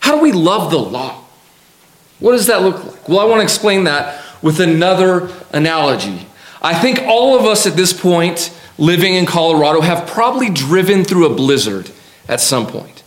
How 0.00 0.16
do 0.16 0.22
we 0.22 0.32
love 0.32 0.70
the 0.70 0.78
law? 0.78 1.24
What 2.18 2.32
does 2.32 2.46
that 2.48 2.62
look 2.62 2.84
like? 2.84 3.08
Well, 3.08 3.20
I 3.20 3.24
want 3.24 3.38
to 3.38 3.44
explain 3.44 3.84
that 3.84 4.22
with 4.42 4.60
another 4.60 5.30
analogy. 5.52 6.26
I 6.60 6.78
think 6.78 7.02
all 7.02 7.38
of 7.38 7.44
us 7.44 7.66
at 7.66 7.76
this 7.76 7.92
point 7.92 8.54
living 8.78 9.14
in 9.14 9.26
Colorado 9.26 9.80
have 9.80 10.06
probably 10.08 10.50
driven 10.50 11.04
through 11.04 11.26
a 11.26 11.34
blizzard 11.34 11.90
at 12.28 12.40
some 12.40 12.66
point. 12.66 13.02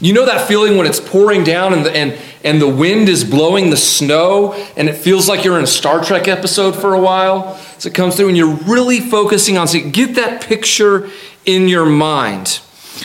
You 0.00 0.12
know 0.12 0.26
that 0.26 0.48
feeling 0.48 0.76
when 0.76 0.86
it's 0.86 0.98
pouring 0.98 1.44
down 1.44 1.72
and 1.72 1.86
the, 1.86 1.96
and, 1.96 2.18
and 2.42 2.60
the 2.60 2.68
wind 2.68 3.08
is 3.08 3.22
blowing 3.22 3.70
the 3.70 3.76
snow 3.76 4.52
and 4.76 4.88
it 4.88 4.94
feels 4.94 5.28
like 5.28 5.44
you're 5.44 5.56
in 5.58 5.64
a 5.64 5.68
Star 5.68 6.02
Trek 6.02 6.26
episode 6.26 6.74
for 6.74 6.94
a 6.94 7.00
while 7.00 7.60
as 7.76 7.86
it 7.86 7.94
comes 7.94 8.16
through 8.16 8.28
and 8.28 8.36
you're 8.36 8.56
really 8.66 8.98
focusing 8.98 9.56
on 9.56 9.68
it. 9.68 9.92
Get 9.92 10.16
that 10.16 10.42
picture 10.42 11.08
in 11.44 11.68
your 11.68 11.86
mind. 11.86 12.60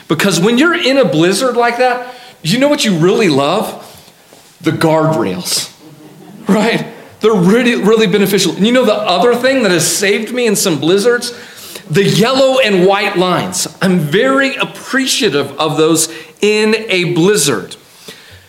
Because 0.07 0.39
when 0.39 0.57
you're 0.57 0.73
in 0.73 0.97
a 0.97 1.05
blizzard 1.05 1.55
like 1.55 1.77
that, 1.77 2.15
you 2.41 2.57
know 2.57 2.67
what 2.67 2.83
you 2.83 2.97
really 2.97 3.29
love? 3.29 3.83
The 4.61 4.71
guardrails, 4.71 5.71
right? 6.49 6.96
They're 7.19 7.33
really, 7.33 7.75
really 7.75 8.07
beneficial. 8.07 8.55
And 8.55 8.65
you 8.65 8.71
know 8.71 8.85
the 8.85 8.93
other 8.93 9.35
thing 9.35 9.63
that 9.63 9.71
has 9.71 9.87
saved 9.87 10.33
me 10.33 10.47
in 10.47 10.55
some 10.55 10.79
blizzards? 10.79 11.33
The 11.89 12.03
yellow 12.03 12.59
and 12.59 12.85
white 12.85 13.17
lines. 13.17 13.67
I'm 13.81 13.99
very 13.99 14.55
appreciative 14.55 15.51
of 15.59 15.77
those 15.77 16.09
in 16.41 16.75
a 16.89 17.13
blizzard. 17.13 17.75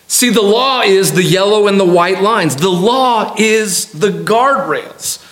See, 0.06 0.30
the 0.30 0.42
law 0.42 0.82
is 0.82 1.12
the 1.12 1.22
yellow 1.22 1.68
and 1.68 1.78
the 1.78 1.84
white 1.84 2.22
lines. 2.22 2.56
The 2.56 2.70
law 2.70 3.34
is 3.38 3.92
the 3.92 4.08
guardrails. 4.10 5.24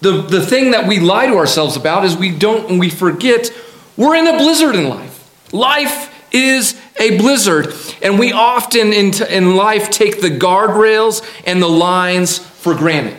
The, 0.00 0.22
the 0.22 0.44
thing 0.44 0.70
that 0.70 0.86
we 0.86 1.00
lie 1.00 1.26
to 1.26 1.34
ourselves 1.34 1.76
about 1.76 2.04
is 2.04 2.16
we 2.16 2.30
don't 2.30 2.70
and 2.70 2.78
we 2.78 2.90
forget 2.90 3.52
we're 3.96 4.14
in 4.14 4.28
a 4.28 4.38
blizzard 4.38 4.76
in 4.76 4.88
life. 4.88 5.52
Life 5.52 6.14
is 6.32 6.80
a 6.98 7.16
blizzard. 7.18 7.74
And 8.02 8.18
we 8.18 8.32
often 8.32 8.92
in, 8.92 9.12
in 9.24 9.56
life 9.56 9.90
take 9.90 10.20
the 10.20 10.30
guardrails 10.30 11.22
and 11.46 11.62
the 11.62 11.68
lines 11.68 12.38
for 12.38 12.74
granted. 12.74 13.16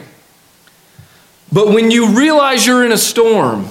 But 1.52 1.70
when 1.70 1.90
you 1.92 2.16
realize 2.16 2.66
you're 2.66 2.86
in 2.86 2.92
a 2.92 2.98
storm, 2.98 3.68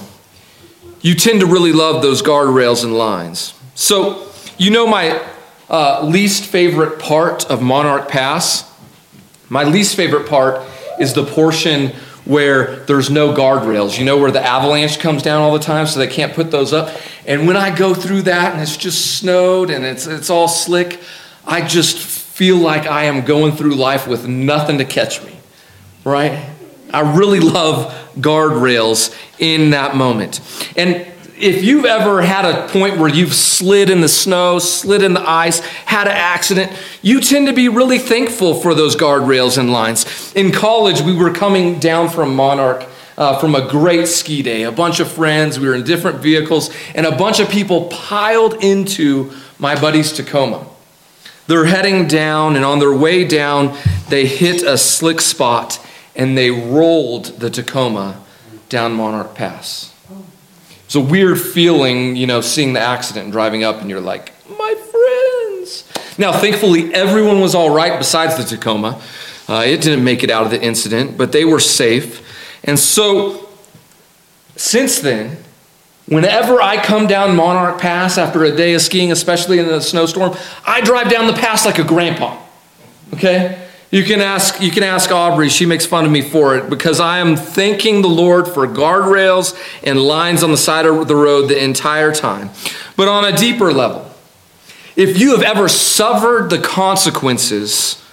you 1.01 1.15
tend 1.15 1.39
to 1.39 1.45
really 1.45 1.71
love 1.71 2.01
those 2.01 2.21
guardrails 2.21 2.83
and 2.83 2.97
lines. 2.97 3.53
So, 3.75 4.27
you 4.57 4.71
know 4.71 4.85
my 4.85 5.25
uh, 5.69 6.05
least 6.05 6.43
favorite 6.43 6.99
part 6.99 7.49
of 7.49 7.61
Monarch 7.61 8.09
Pass? 8.09 8.69
My 9.47 9.63
least 9.63 9.95
favorite 9.95 10.27
part 10.27 10.61
is 10.99 11.13
the 11.13 11.23
portion 11.23 11.93
where 12.25 12.77
there's 12.85 13.09
no 13.09 13.33
guardrails. 13.33 13.97
You 13.97 14.05
know, 14.05 14.17
where 14.17 14.31
the 14.31 14.45
avalanche 14.45 14.99
comes 14.99 15.21
down 15.21 15.41
all 15.41 15.53
the 15.53 15.59
time, 15.63 15.87
so 15.87 15.99
they 15.99 16.07
can't 16.07 16.33
put 16.33 16.51
those 16.51 16.73
up. 16.73 16.95
And 17.25 17.47
when 17.47 17.57
I 17.57 17.75
go 17.75 17.93
through 17.93 18.23
that 18.23 18.53
and 18.53 18.61
it's 18.61 18.77
just 18.77 19.17
snowed 19.17 19.69
and 19.69 19.85
it's, 19.85 20.07
it's 20.07 20.29
all 20.29 20.47
slick, 20.47 20.99
I 21.45 21.65
just 21.65 21.97
feel 21.97 22.57
like 22.57 22.85
I 22.87 23.05
am 23.05 23.25
going 23.25 23.53
through 23.53 23.75
life 23.75 24.07
with 24.07 24.27
nothing 24.27 24.77
to 24.77 24.85
catch 24.85 25.23
me, 25.23 25.37
right? 26.03 26.49
I 26.91 27.15
really 27.15 27.39
love 27.39 27.93
guardrails 28.15 29.15
in 29.37 29.71
that 29.71 29.95
moment. 29.95 30.41
And 30.75 31.05
if 31.39 31.63
you've 31.63 31.85
ever 31.85 32.21
had 32.21 32.45
a 32.45 32.67
point 32.67 32.97
where 32.97 33.09
you've 33.09 33.33
slid 33.33 33.89
in 33.89 34.01
the 34.01 34.09
snow, 34.09 34.59
slid 34.59 35.01
in 35.01 35.13
the 35.13 35.27
ice, 35.27 35.59
had 35.59 36.07
an 36.07 36.13
accident, 36.13 36.71
you 37.01 37.21
tend 37.21 37.47
to 37.47 37.53
be 37.53 37.69
really 37.69 37.97
thankful 37.97 38.53
for 38.53 38.73
those 38.73 38.95
guardrails 38.95 39.57
and 39.57 39.71
lines. 39.71 40.33
In 40.35 40.51
college, 40.51 41.01
we 41.01 41.15
were 41.15 41.31
coming 41.31 41.79
down 41.79 42.09
from 42.09 42.35
Monarch. 42.35 42.85
Uh, 43.17 43.37
from 43.37 43.53
a 43.53 43.67
great 43.67 44.07
ski 44.07 44.41
day, 44.41 44.63
a 44.63 44.71
bunch 44.71 45.01
of 45.01 45.11
friends, 45.11 45.59
we 45.59 45.67
were 45.67 45.75
in 45.75 45.83
different 45.83 46.19
vehicles, 46.19 46.73
and 46.95 47.05
a 47.05 47.13
bunch 47.17 47.41
of 47.41 47.49
people 47.49 47.89
piled 47.89 48.63
into 48.63 49.29
my 49.57 49.77
buddy's 49.77 50.13
Tacoma. 50.13 50.65
They're 51.47 51.65
heading 51.65 52.07
down, 52.07 52.55
and 52.55 52.63
on 52.63 52.79
their 52.79 52.93
way 52.93 53.27
down, 53.27 53.75
they 54.07 54.25
hit 54.25 54.63
a 54.63 54.77
slick 54.77 55.19
spot 55.19 55.85
and 56.15 56.37
they 56.37 56.51
rolled 56.51 57.25
the 57.39 57.49
Tacoma 57.49 58.21
down 58.67 58.93
Monarch 58.93 59.35
Pass. 59.35 59.88
It's 60.89 60.95
a 60.95 60.99
weird 60.99 61.39
feeling, 61.39 62.15
you 62.15 62.25
know, 62.25 62.41
seeing 62.41 62.73
the 62.73 62.79
accident 62.79 63.25
and 63.25 63.31
driving 63.31 63.63
up, 63.63 63.79
and 63.79 63.91
you're 63.91 64.01
like, 64.01 64.33
my 64.57 64.73
friends. 64.73 65.87
Now, 66.17 66.31
thankfully, 66.31 66.91
everyone 66.95 67.41
was 67.41 67.53
all 67.53 67.69
right 67.69 67.95
besides 67.95 68.37
the 68.37 68.43
Tacoma. 68.43 68.99
Uh, 69.47 69.61
it 69.67 69.81
didn't 69.81 70.03
make 70.03 70.23
it 70.23 70.31
out 70.31 70.45
of 70.45 70.49
the 70.49 70.59
incident, 70.59 71.15
but 71.15 71.31
they 71.31 71.45
were 71.45 71.59
safe. 71.59 72.25
And 72.63 72.79
so, 72.79 73.49
since 74.55 74.97
then, 74.97 75.37
whenever 76.07 76.59
I 76.59 76.83
come 76.83 77.05
down 77.05 77.35
Monarch 77.35 77.79
Pass 77.79 78.17
after 78.17 78.43
a 78.43 78.55
day 78.55 78.73
of 78.73 78.81
skiing, 78.81 79.11
especially 79.11 79.59
in 79.59 79.67
a 79.67 79.81
snowstorm, 79.81 80.35
I 80.65 80.81
drive 80.81 81.11
down 81.11 81.27
the 81.27 81.33
pass 81.33 81.67
like 81.67 81.77
a 81.77 81.83
grandpa. 81.83 82.41
Okay? 83.13 83.68
You 83.91 84.03
can 84.03 84.21
ask 84.21 84.61
you 84.61 84.69
can 84.69 84.83
ask 84.83 85.11
Aubrey, 85.11 85.49
she 85.49 85.65
makes 85.65 85.85
fun 85.85 86.05
of 86.05 86.11
me 86.11 86.21
for 86.21 86.55
it 86.55 86.69
because 86.69 86.99
I 86.99 87.17
am 87.17 87.35
thanking 87.35 88.03
the 88.03 88.07
Lord 88.07 88.47
for 88.47 88.67
guardrails 88.67 89.59
and 89.83 89.99
lines 89.99 90.43
on 90.43 90.51
the 90.51 90.57
side 90.57 90.85
of 90.85 91.07
the 91.07 91.15
road 91.15 91.47
the 91.47 91.63
entire 91.63 92.13
time. 92.13 92.51
But 92.95 93.07
on 93.07 93.25
a 93.25 93.35
deeper 93.35 93.73
level, 93.73 94.05
if 94.95 95.17
you 95.17 95.31
have 95.31 95.41
ever 95.41 95.67
suffered 95.67 96.51
the 96.51 96.59
consequences 96.59 98.03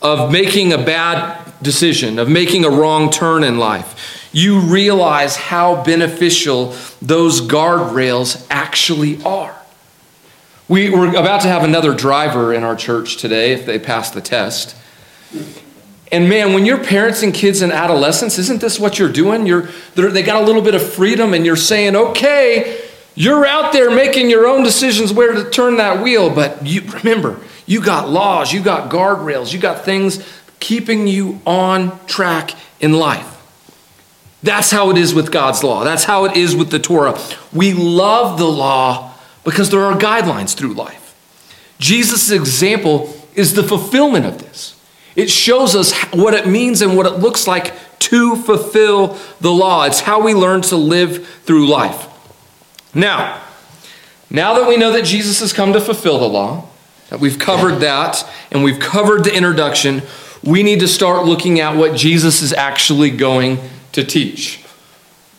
of 0.00 0.30
making 0.30 0.72
a 0.72 0.78
bad 0.78 1.52
decision, 1.62 2.18
of 2.20 2.28
making 2.28 2.64
a 2.64 2.70
wrong 2.70 3.10
turn 3.10 3.42
in 3.42 3.58
life, 3.58 4.28
you 4.32 4.60
realize 4.60 5.36
how 5.36 5.82
beneficial 5.82 6.76
those 7.00 7.40
guardrails 7.40 8.46
actually 8.50 9.22
are. 9.24 9.56
We, 10.68 10.90
we're 10.90 11.10
about 11.10 11.40
to 11.42 11.48
have 11.48 11.64
another 11.64 11.92
driver 11.92 12.54
in 12.54 12.62
our 12.62 12.76
church 12.76 13.16
today 13.16 13.52
if 13.52 13.66
they 13.66 13.78
pass 13.78 14.10
the 14.10 14.20
test. 14.20 14.76
And 16.10 16.28
man, 16.28 16.52
when 16.52 16.66
you're 16.66 16.82
parents 16.82 17.22
and 17.22 17.32
kids 17.32 17.62
in 17.62 17.72
adolescence, 17.72 18.38
isn't 18.38 18.60
this 18.60 18.78
what 18.78 18.98
you're 18.98 19.12
doing? 19.12 19.46
You're, 19.46 19.62
they 19.94 20.22
got 20.22 20.42
a 20.42 20.44
little 20.44 20.60
bit 20.60 20.74
of 20.74 20.82
freedom 20.82 21.32
and 21.32 21.46
you're 21.46 21.56
saying, 21.56 21.96
okay, 21.96 22.82
you're 23.14 23.46
out 23.46 23.72
there 23.72 23.90
making 23.90 24.28
your 24.28 24.46
own 24.46 24.62
decisions 24.62 25.12
where 25.12 25.32
to 25.32 25.48
turn 25.48 25.76
that 25.78 26.02
wheel. 26.02 26.28
But 26.28 26.66
you 26.66 26.82
remember, 26.82 27.40
you 27.66 27.82
got 27.82 28.10
laws, 28.10 28.52
you 28.52 28.62
got 28.62 28.90
guardrails, 28.90 29.54
you 29.54 29.58
got 29.58 29.84
things 29.86 30.22
keeping 30.60 31.06
you 31.06 31.40
on 31.46 31.98
track 32.06 32.52
in 32.78 32.92
life. 32.92 33.28
That's 34.42 34.70
how 34.70 34.90
it 34.90 34.98
is 34.98 35.14
with 35.14 35.30
God's 35.30 35.62
law. 35.62 35.84
That's 35.84 36.04
how 36.04 36.24
it 36.24 36.36
is 36.36 36.54
with 36.54 36.70
the 36.70 36.78
Torah. 36.78 37.18
We 37.52 37.72
love 37.72 38.38
the 38.38 38.46
law 38.46 39.14
because 39.44 39.70
there 39.70 39.80
are 39.80 39.98
guidelines 39.98 40.54
through 40.54 40.74
life. 40.74 41.14
Jesus' 41.78 42.30
example 42.30 43.14
is 43.34 43.54
the 43.54 43.62
fulfillment 43.62 44.26
of 44.26 44.38
this. 44.38 44.76
It 45.14 45.30
shows 45.30 45.74
us 45.74 45.92
what 46.12 46.34
it 46.34 46.46
means 46.46 46.82
and 46.82 46.96
what 46.96 47.06
it 47.06 47.18
looks 47.18 47.46
like 47.46 47.74
to 48.00 48.36
fulfill 48.36 49.18
the 49.40 49.50
law. 49.50 49.84
It's 49.84 50.00
how 50.00 50.22
we 50.22 50.34
learn 50.34 50.62
to 50.62 50.76
live 50.76 51.26
through 51.44 51.68
life. 51.68 52.08
Now, 52.94 53.42
now 54.30 54.54
that 54.54 54.68
we 54.68 54.76
know 54.76 54.92
that 54.92 55.04
Jesus 55.04 55.40
has 55.40 55.52
come 55.52 55.72
to 55.72 55.80
fulfill 55.80 56.18
the 56.18 56.28
law, 56.28 56.68
that 57.10 57.20
we've 57.20 57.38
covered 57.38 57.80
that 57.80 58.26
and 58.50 58.64
we've 58.64 58.80
covered 58.80 59.24
the 59.24 59.34
introduction, 59.34 60.02
we 60.42 60.62
need 60.62 60.80
to 60.80 60.88
start 60.88 61.26
looking 61.26 61.60
at 61.60 61.76
what 61.76 61.96
Jesus 61.96 62.42
is 62.42 62.52
actually 62.52 63.10
going 63.10 63.58
to 63.92 64.04
teach. 64.04 64.64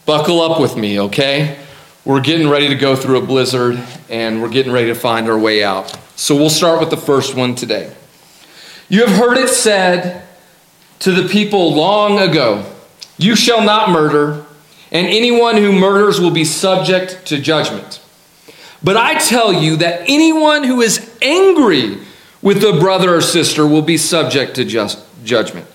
Buckle 0.05 0.41
up 0.41 0.61
with 0.61 0.75
me, 0.75 0.99
okay? 0.99 1.59
We're 2.05 2.21
getting 2.21 2.49
ready 2.49 2.67
to 2.69 2.75
go 2.75 2.95
through 2.95 3.17
a 3.17 3.25
blizzard 3.25 3.81
and 4.09 4.41
we're 4.41 4.49
getting 4.49 4.71
ready 4.71 4.87
to 4.87 4.95
find 4.95 5.29
our 5.29 5.37
way 5.37 5.63
out. 5.63 5.97
So 6.15 6.35
we'll 6.35 6.49
start 6.49 6.79
with 6.79 6.89
the 6.89 6.97
first 6.97 7.35
one 7.35 7.55
today. 7.55 7.93
You 8.93 9.03
have 9.07 9.17
heard 9.17 9.39
it 9.39 9.49
said 9.49 10.21
to 10.99 11.11
the 11.11 11.27
people 11.27 11.73
long 11.73 12.19
ago 12.19 12.63
You 13.17 13.35
shall 13.35 13.63
not 13.63 13.89
murder, 13.89 14.45
and 14.91 15.07
anyone 15.07 15.57
who 15.57 15.71
murders 15.71 16.21
will 16.21 16.29
be 16.29 16.45
subject 16.45 17.25
to 17.25 17.41
judgment. 17.41 17.99
But 18.83 18.95
I 18.95 19.17
tell 19.17 19.51
you 19.51 19.77
that 19.77 20.01
anyone 20.07 20.63
who 20.63 20.81
is 20.81 21.11
angry 21.23 21.97
with 22.43 22.63
a 22.63 22.79
brother 22.79 23.15
or 23.15 23.21
sister 23.21 23.65
will 23.65 23.81
be 23.81 23.97
subject 23.97 24.53
to 24.57 24.63
just 24.63 25.03
judgment. 25.23 25.65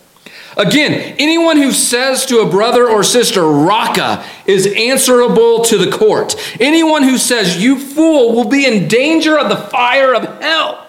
Again, 0.57 1.17
anyone 1.19 1.57
who 1.57 1.73
says 1.73 2.25
to 2.27 2.39
a 2.39 2.49
brother 2.49 2.89
or 2.89 3.03
sister, 3.03 3.43
Raca, 3.43 4.25
is 4.47 4.65
answerable 4.77 5.65
to 5.65 5.77
the 5.77 5.91
court. 5.91 6.37
Anyone 6.61 7.03
who 7.03 7.19
says, 7.19 7.61
You 7.61 7.81
fool, 7.81 8.37
will 8.37 8.49
be 8.49 8.65
in 8.65 8.87
danger 8.87 9.37
of 9.37 9.49
the 9.49 9.57
fire 9.57 10.15
of 10.15 10.41
hell. 10.41 10.87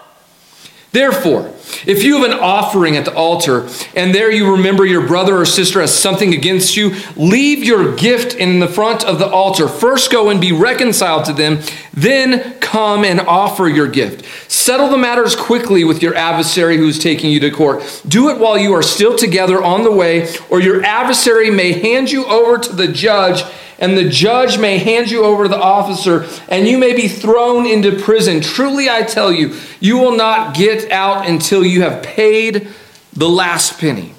Therefore, 0.92 1.52
if 1.86 2.02
you 2.02 2.18
have 2.22 2.30
an 2.30 2.38
offering 2.38 2.96
at 2.96 3.04
the 3.04 3.14
altar 3.14 3.68
and 3.94 4.14
there 4.14 4.30
you 4.30 4.52
remember 4.52 4.84
your 4.84 5.06
brother 5.06 5.38
or 5.38 5.44
sister 5.44 5.80
has 5.80 5.94
something 5.94 6.34
against 6.34 6.76
you, 6.76 6.94
leave 7.16 7.64
your 7.64 7.94
gift 7.96 8.34
in 8.34 8.60
the 8.60 8.68
front 8.68 9.04
of 9.04 9.18
the 9.18 9.28
altar. 9.28 9.68
First 9.68 10.10
go 10.10 10.30
and 10.30 10.40
be 10.40 10.52
reconciled 10.52 11.24
to 11.26 11.32
them, 11.32 11.60
then 11.92 12.58
come 12.60 13.04
and 13.04 13.20
offer 13.20 13.68
your 13.68 13.88
gift. 13.88 14.24
Settle 14.50 14.88
the 14.88 14.98
matters 14.98 15.34
quickly 15.34 15.84
with 15.84 16.02
your 16.02 16.14
adversary 16.14 16.76
who 16.76 16.88
is 16.88 16.98
taking 16.98 17.30
you 17.30 17.40
to 17.40 17.50
court. 17.50 18.02
Do 18.06 18.28
it 18.30 18.38
while 18.38 18.58
you 18.58 18.72
are 18.72 18.82
still 18.82 19.16
together 19.16 19.62
on 19.62 19.84
the 19.84 19.92
way, 19.92 20.32
or 20.48 20.60
your 20.60 20.84
adversary 20.84 21.50
may 21.50 21.72
hand 21.72 22.10
you 22.10 22.24
over 22.26 22.58
to 22.58 22.72
the 22.74 22.88
judge 22.88 23.42
and 23.80 23.96
the 23.96 24.08
judge 24.08 24.58
may 24.58 24.78
hand 24.78 25.10
you 25.10 25.24
over 25.24 25.44
to 25.44 25.48
the 25.48 25.58
officer, 25.58 26.28
and 26.48 26.68
you 26.68 26.76
may 26.76 26.94
be 26.94 27.08
thrown 27.08 27.66
into 27.66 27.98
prison. 27.98 28.42
Truly, 28.42 28.90
I 28.90 29.02
tell 29.02 29.32
you, 29.32 29.58
you 29.80 29.96
will 29.96 30.14
not 30.14 30.54
get 30.54 30.92
out 30.92 31.26
until 31.26 31.59
you 31.62 31.82
have 31.82 32.02
paid 32.02 32.68
the 33.12 33.28
last 33.28 33.78
penny. 33.78 34.14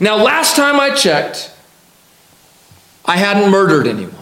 Now, 0.00 0.16
last 0.16 0.56
time 0.56 0.80
I 0.80 0.94
checked, 0.94 1.52
I 3.04 3.16
hadn't 3.16 3.50
murdered 3.50 3.86
anyone. 3.86 4.14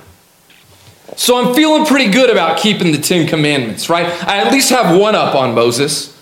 So 1.16 1.36
I'm 1.36 1.54
feeling 1.54 1.84
pretty 1.84 2.10
good 2.10 2.30
about 2.30 2.58
keeping 2.58 2.92
the 2.92 2.98
Ten 2.98 3.26
Commandments, 3.26 3.90
right? 3.90 4.06
I 4.26 4.38
at 4.38 4.52
least 4.52 4.70
have 4.70 4.98
one 4.98 5.14
up 5.14 5.34
on 5.34 5.54
Moses. 5.54 6.16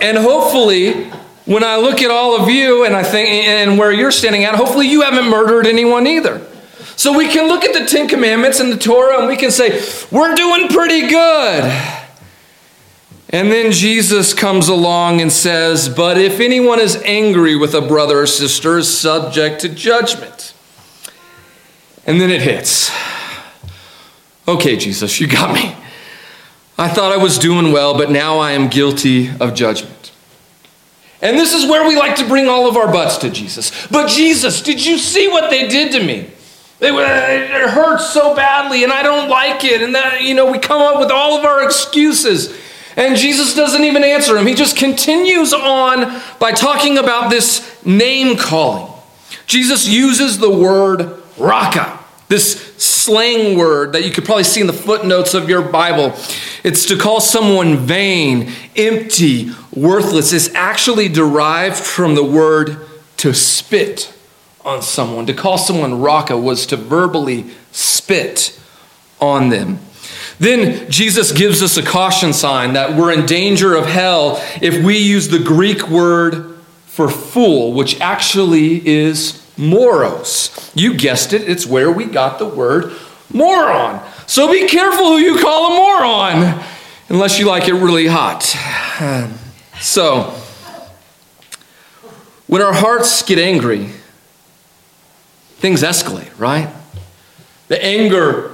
And 0.00 0.18
hopefully, 0.18 1.04
when 1.44 1.62
I 1.62 1.76
look 1.76 2.02
at 2.02 2.10
all 2.10 2.40
of 2.40 2.48
you 2.48 2.84
and 2.84 2.94
I 2.96 3.02
think 3.02 3.28
and 3.28 3.78
where 3.78 3.92
you're 3.92 4.10
standing 4.10 4.44
at, 4.44 4.54
hopefully 4.54 4.88
you 4.88 5.02
haven't 5.02 5.28
murdered 5.28 5.66
anyone 5.66 6.06
either. 6.06 6.44
So 6.96 7.16
we 7.16 7.28
can 7.28 7.48
look 7.48 7.64
at 7.64 7.72
the 7.72 7.86
Ten 7.86 8.08
Commandments 8.08 8.60
and 8.60 8.72
the 8.72 8.76
Torah 8.76 9.18
and 9.18 9.28
we 9.28 9.36
can 9.36 9.50
say, 9.50 9.82
we're 10.10 10.34
doing 10.34 10.68
pretty 10.68 11.08
good. 11.08 12.01
And 13.32 13.50
then 13.50 13.72
Jesus 13.72 14.34
comes 14.34 14.68
along 14.68 15.22
and 15.22 15.32
says, 15.32 15.88
But 15.88 16.18
if 16.18 16.38
anyone 16.38 16.78
is 16.78 16.96
angry 16.96 17.56
with 17.56 17.74
a 17.74 17.80
brother 17.80 18.20
or 18.20 18.26
sister, 18.26 18.76
is 18.76 18.96
subject 18.96 19.62
to 19.62 19.70
judgment. 19.70 20.52
And 22.06 22.20
then 22.20 22.30
it 22.30 22.42
hits. 22.42 22.90
Okay, 24.46 24.76
Jesus, 24.76 25.18
you 25.18 25.26
got 25.26 25.54
me. 25.54 25.74
I 26.76 26.88
thought 26.88 27.12
I 27.12 27.16
was 27.16 27.38
doing 27.38 27.72
well, 27.72 27.96
but 27.96 28.10
now 28.10 28.38
I 28.38 28.52
am 28.52 28.68
guilty 28.68 29.30
of 29.40 29.54
judgment. 29.54 30.12
And 31.22 31.38
this 31.38 31.54
is 31.54 31.70
where 31.70 31.86
we 31.86 31.96
like 31.96 32.16
to 32.16 32.26
bring 32.26 32.48
all 32.48 32.68
of 32.68 32.76
our 32.76 32.92
buts 32.92 33.18
to 33.18 33.30
Jesus. 33.30 33.86
But 33.86 34.08
Jesus, 34.08 34.60
did 34.60 34.84
you 34.84 34.98
see 34.98 35.28
what 35.28 35.48
they 35.48 35.68
did 35.68 35.92
to 35.92 36.04
me? 36.04 36.30
It, 36.80 36.92
it 36.92 37.70
hurts 37.70 38.10
so 38.10 38.34
badly, 38.34 38.82
and 38.82 38.92
I 38.92 39.04
don't 39.04 39.30
like 39.30 39.64
it. 39.64 39.80
And 39.82 39.94
that, 39.94 40.22
you 40.22 40.34
know, 40.34 40.50
we 40.50 40.58
come 40.58 40.82
up 40.82 40.98
with 40.98 41.12
all 41.12 41.38
of 41.38 41.44
our 41.44 41.62
excuses. 41.62 42.58
And 42.96 43.16
Jesus 43.16 43.54
doesn't 43.54 43.84
even 43.84 44.04
answer 44.04 44.36
him. 44.36 44.46
He 44.46 44.54
just 44.54 44.76
continues 44.76 45.52
on 45.52 46.20
by 46.38 46.52
talking 46.52 46.98
about 46.98 47.30
this 47.30 47.84
name 47.84 48.36
calling. 48.36 48.92
Jesus 49.46 49.88
uses 49.88 50.38
the 50.38 50.50
word 50.50 51.22
Raca, 51.38 51.98
this 52.28 52.74
slang 52.76 53.56
word 53.58 53.92
that 53.92 54.04
you 54.04 54.10
could 54.10 54.24
probably 54.24 54.44
see 54.44 54.60
in 54.60 54.66
the 54.66 54.72
footnotes 54.72 55.34
of 55.34 55.48
your 55.48 55.62
Bible. 55.62 56.14
It's 56.64 56.86
to 56.86 56.98
call 56.98 57.20
someone 57.20 57.78
vain, 57.78 58.52
empty, 58.76 59.50
worthless. 59.74 60.32
It's 60.32 60.54
actually 60.54 61.08
derived 61.08 61.76
from 61.76 62.14
the 62.14 62.24
word 62.24 62.78
to 63.18 63.32
spit 63.32 64.14
on 64.64 64.82
someone. 64.82 65.26
To 65.26 65.34
call 65.34 65.58
someone 65.58 66.00
Raca 66.00 66.36
was 66.36 66.66
to 66.66 66.76
verbally 66.76 67.46
spit 67.72 68.60
on 69.20 69.48
them. 69.48 69.78
Then 70.42 70.90
Jesus 70.90 71.30
gives 71.30 71.62
us 71.62 71.76
a 71.76 71.84
caution 71.84 72.32
sign 72.32 72.72
that 72.72 72.96
we're 72.96 73.12
in 73.12 73.26
danger 73.26 73.76
of 73.76 73.86
hell 73.86 74.42
if 74.60 74.84
we 74.84 74.98
use 74.98 75.28
the 75.28 75.38
Greek 75.38 75.88
word 75.88 76.56
for 76.84 77.08
fool, 77.08 77.74
which 77.74 78.00
actually 78.00 78.84
is 78.84 79.40
moros. 79.56 80.72
You 80.74 80.96
guessed 80.96 81.32
it, 81.32 81.48
it's 81.48 81.64
where 81.64 81.92
we 81.92 82.06
got 82.06 82.40
the 82.40 82.48
word 82.48 82.92
moron. 83.32 84.04
So 84.26 84.50
be 84.50 84.66
careful 84.66 85.06
who 85.06 85.18
you 85.18 85.38
call 85.38 85.74
a 85.74 85.76
moron, 85.76 86.60
unless 87.08 87.38
you 87.38 87.46
like 87.46 87.68
it 87.68 87.74
really 87.74 88.08
hot. 88.08 88.42
So, 89.80 90.32
when 92.46 92.62
our 92.62 92.72
hearts 92.72 93.24
get 93.24 93.40
angry, 93.40 93.88
things 95.56 95.82
escalate, 95.82 96.30
right? 96.38 96.72
The 97.66 97.84
anger 97.84 98.51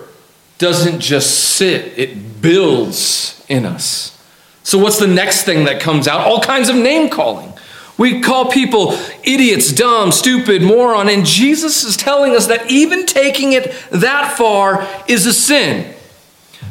doesn't 0.58 1.00
just 1.00 1.56
sit, 1.56 1.98
it 1.98 2.42
builds 2.42 3.44
in 3.48 3.64
us. 3.64 4.14
So, 4.62 4.78
what's 4.78 4.98
the 4.98 5.06
next 5.06 5.44
thing 5.44 5.64
that 5.64 5.80
comes 5.80 6.06
out? 6.06 6.26
All 6.26 6.40
kinds 6.40 6.68
of 6.68 6.76
name 6.76 7.08
calling. 7.08 7.52
We 7.96 8.20
call 8.20 8.50
people 8.50 8.92
idiots, 9.24 9.72
dumb, 9.72 10.12
stupid, 10.12 10.62
moron, 10.62 11.08
and 11.08 11.26
Jesus 11.26 11.82
is 11.82 11.96
telling 11.96 12.36
us 12.36 12.46
that 12.46 12.70
even 12.70 13.06
taking 13.06 13.54
it 13.54 13.74
that 13.90 14.36
far 14.38 14.86
is 15.08 15.26
a 15.26 15.32
sin. 15.32 15.94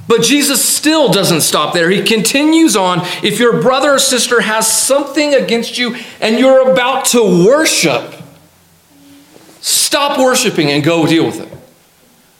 But 0.07 0.21
Jesus 0.21 0.63
still 0.63 1.11
doesn't 1.11 1.41
stop 1.41 1.73
there. 1.73 1.89
He 1.89 2.01
continues 2.01 2.77
on. 2.77 3.01
If 3.23 3.39
your 3.39 3.61
brother 3.61 3.95
or 3.95 3.99
sister 3.99 4.39
has 4.39 4.71
something 4.71 5.33
against 5.33 5.77
you 5.77 5.97
and 6.21 6.39
you're 6.39 6.71
about 6.71 7.05
to 7.07 7.45
worship, 7.45 8.13
stop 9.59 10.17
worshiping 10.17 10.69
and 10.69 10.81
go 10.81 11.05
deal 11.05 11.25
with 11.25 11.41
it. 11.41 11.56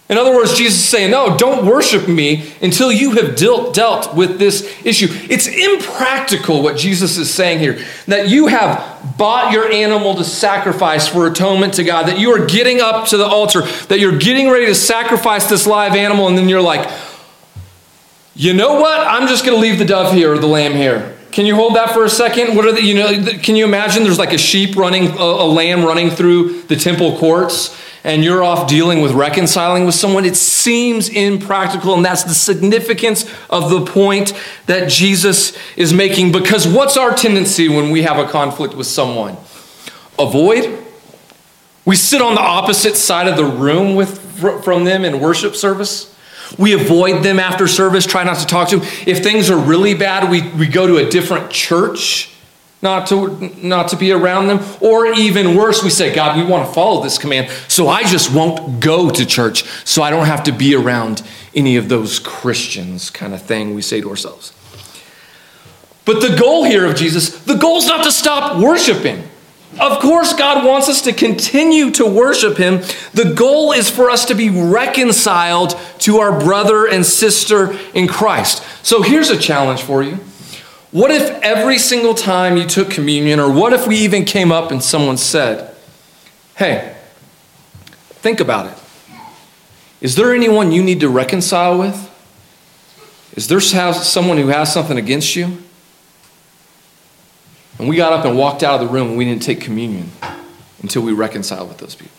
In 0.10 0.18
other 0.18 0.34
words, 0.34 0.58
Jesus 0.58 0.80
is 0.80 0.86
saying, 0.86 1.12
No, 1.12 1.38
don't 1.38 1.66
worship 1.66 2.08
me 2.08 2.54
until 2.62 2.92
you 2.92 3.12
have 3.12 3.36
dealt, 3.36 3.74
dealt 3.74 4.16
with 4.16 4.40
this 4.40 4.64
issue. 4.86 5.08
It's 5.30 5.48
impractical 5.48 6.64
what 6.64 6.78
Jesus 6.78 7.18
is 7.18 7.34
saying 7.34 7.60
here 7.60 7.84
that 8.06 8.30
you 8.30 8.48
have 8.48 9.18
bought 9.18 9.52
your 9.52 9.70
animal 9.70 10.16
to 10.16 10.24
sacrifice 10.24 11.08
for 11.08 11.28
atonement 11.28 11.74
to 11.74 11.84
God, 11.84 12.08
that 12.08 12.20
you 12.20 12.32
are 12.32 12.46
getting 12.46 12.80
up 12.80 13.08
to 13.10 13.18
the 13.18 13.26
altar, 13.26 13.64
that 13.90 14.00
you're 14.00 14.18
getting 14.18 14.50
ready 14.50 14.68
to 14.68 14.76
sacrifice 14.76 15.50
this 15.50 15.68
live 15.68 15.94
animal, 15.94 16.30
and 16.30 16.38
then 16.38 16.48
you're 16.48 16.62
like, 16.62 16.90
You 18.34 18.54
know 18.54 18.80
what? 18.80 19.02
I'm 19.02 19.28
just 19.28 19.46
going 19.46 19.58
to 19.58 19.62
leave 19.62 19.78
the 19.78 19.86
dove 19.86 20.14
here 20.14 20.34
or 20.34 20.38
the 20.38 20.48
lamb 20.48 20.72
here. 20.72 21.18
Can 21.32 21.46
you 21.46 21.56
hold 21.56 21.76
that 21.76 21.92
for 21.92 22.06
a 22.06 22.10
second? 22.10 22.56
What 22.56 22.66
are 22.66 22.72
the, 22.72 22.82
you 22.82 22.96
know, 22.96 23.38
can 23.44 23.58
you 23.58 23.66
imagine 23.66 24.04
there's 24.04 24.18
like 24.18 24.34
a 24.34 24.38
sheep 24.38 24.78
running, 24.78 25.10
a, 25.10 25.22
a 25.22 25.46
lamb 25.46 25.84
running 25.84 26.10
through 26.10 26.62
the 26.64 26.78
temple 26.78 27.18
courts? 27.18 27.78
And 28.08 28.24
you're 28.24 28.42
off 28.42 28.70
dealing 28.70 29.02
with 29.02 29.12
reconciling 29.12 29.86
with 29.86 29.94
someone, 29.94 30.24
it 30.24 30.38
seems 30.38 31.10
impractical. 31.10 31.94
And 31.94 32.06
that's 32.06 32.24
the 32.24 32.34
significance 32.34 33.30
of 33.50 33.70
the 33.70 33.86
point 33.86 34.32
that 34.66 34.90
Jesus 34.90 35.58
is 35.76 35.94
making. 35.94 36.32
Because 36.32 36.66
what's 36.66 36.96
our 36.96 37.14
tendency 37.14 37.68
when 37.68 37.92
we 37.92 38.04
have 38.04 38.18
a 38.18 38.26
conflict 38.26 38.76
with 38.76 38.88
someone? 38.88 39.36
Avoid. 40.18 40.86
We 41.84 41.98
sit 41.98 42.22
on 42.22 42.36
the 42.36 42.42
opposite 42.42 42.96
side 42.96 43.28
of 43.28 43.36
the 43.36 43.46
room 43.46 43.96
with, 43.96 44.40
from 44.64 44.86
them 44.86 45.04
in 45.04 45.20
worship 45.20 45.54
service. 45.54 46.16
We 46.58 46.72
avoid 46.72 47.26
them 47.26 47.42
after 47.42 47.68
service, 47.68 48.06
try 48.06 48.24
not 48.24 48.38
to 48.38 48.46
talk 48.46 48.70
to 48.70 48.78
them. 48.78 48.88
If 49.06 49.22
things 49.22 49.50
are 49.50 49.60
really 49.60 49.96
bad, 49.96 50.32
we, 50.32 50.50
we 50.52 50.68
go 50.68 50.88
to 50.88 51.06
a 51.06 51.10
different 51.10 51.52
church 51.52 52.34
not 52.82 53.08
to, 53.08 53.52
not 53.62 53.90
to 53.90 53.96
be 53.96 54.12
around 54.12 54.48
them. 54.48 54.60
Or 54.82 55.08
even 55.08 55.56
worse, 55.56 55.84
we 55.84 55.90
say, 55.90 56.14
God, 56.14 56.38
we 56.38 56.44
want 56.44 56.68
to 56.68 56.74
follow 56.74 57.02
this 57.02 57.18
command, 57.18 57.50
so 57.68 57.88
I 57.88 58.04
just 58.04 58.34
won't 58.34 58.80
go 58.80 59.10
to 59.10 59.26
church, 59.26 59.64
so 59.86 60.04
I 60.04 60.10
don't 60.10 60.26
have 60.26 60.44
to 60.44 60.52
be 60.52 60.76
around 60.76 61.24
any 61.56 61.76
of 61.78 61.90
those 61.90 62.20
Christians, 62.20 63.10
kind 63.10 63.34
of 63.34 63.42
thing 63.42 63.74
we 63.74 63.82
say 63.82 64.02
to 64.02 64.10
ourselves. 64.10 64.54
But 66.06 66.22
the 66.22 66.38
goal 66.38 66.64
here 66.64 66.86
of 66.86 66.96
Jesus, 66.96 67.44
the 67.44 67.56
goal 67.56 67.78
is 67.78 67.88
not 67.88 68.04
to 68.06 68.12
stop 68.12 68.62
worshiping. 68.62 69.24
Of 69.80 70.00
course, 70.00 70.34
God 70.34 70.66
wants 70.66 70.88
us 70.88 71.02
to 71.02 71.14
continue 71.14 71.92
to 71.92 72.06
worship 72.06 72.58
Him. 72.58 72.82
The 73.14 73.34
goal 73.36 73.74
is 73.74 73.90
for 73.90 74.10
us 74.10 74.26
to 74.26 74.34
be 74.34 74.50
reconciled 74.50 75.78
to 76.00 76.20
our 76.20 76.40
brother 76.40 76.88
and 76.88 77.06
sister 77.06 77.78
in 77.94 78.08
Christ. 78.08 78.64
So 78.84 79.02
here's 79.02 79.30
a 79.30 79.38
challenge 79.38 79.82
for 79.82 80.02
you. 80.02 80.20
What 80.92 81.12
if 81.12 81.30
every 81.42 81.78
single 81.78 82.14
time 82.14 82.56
you 82.58 82.66
took 82.66 82.90
communion, 82.90 83.40
or 83.40 83.52
what 83.52 83.74
if 83.74 83.88
we 83.88 83.98
even 83.98 84.24
came 84.26 84.52
up 84.52 84.72
and 84.72 84.82
someone 84.82 85.18
said, 85.18 85.76
Hey, 86.56 86.96
think 88.10 88.40
about 88.40 88.68
it. 88.72 88.78
Is 90.00 90.16
there 90.16 90.34
anyone 90.34 90.72
you 90.72 90.84
need 90.84 91.00
to 91.02 91.10
reconcile 91.10 91.78
with? 91.78 92.04
Is 93.36 93.48
there 93.48 93.60
someone 93.60 94.38
who 94.38 94.48
has 94.48 94.74
something 94.74 94.98
against 94.98 95.36
you? 95.36 95.62
And 97.78 97.88
we 97.88 97.96
got 97.96 98.14
up 98.14 98.26
and 98.26 98.38
walked 98.38 98.64
out 98.64 98.82
of 98.82 98.88
the 98.88 98.94
room 98.94 99.10
and 99.10 99.18
we 99.18 99.26
didn't 99.26 99.44
take 99.44 99.62
communion 99.62 100.12
until 100.82 101.04
we 101.04 101.14
reconciled 101.14 101.70
with 101.70 101.78
those 101.78 101.94
people. 101.94 102.17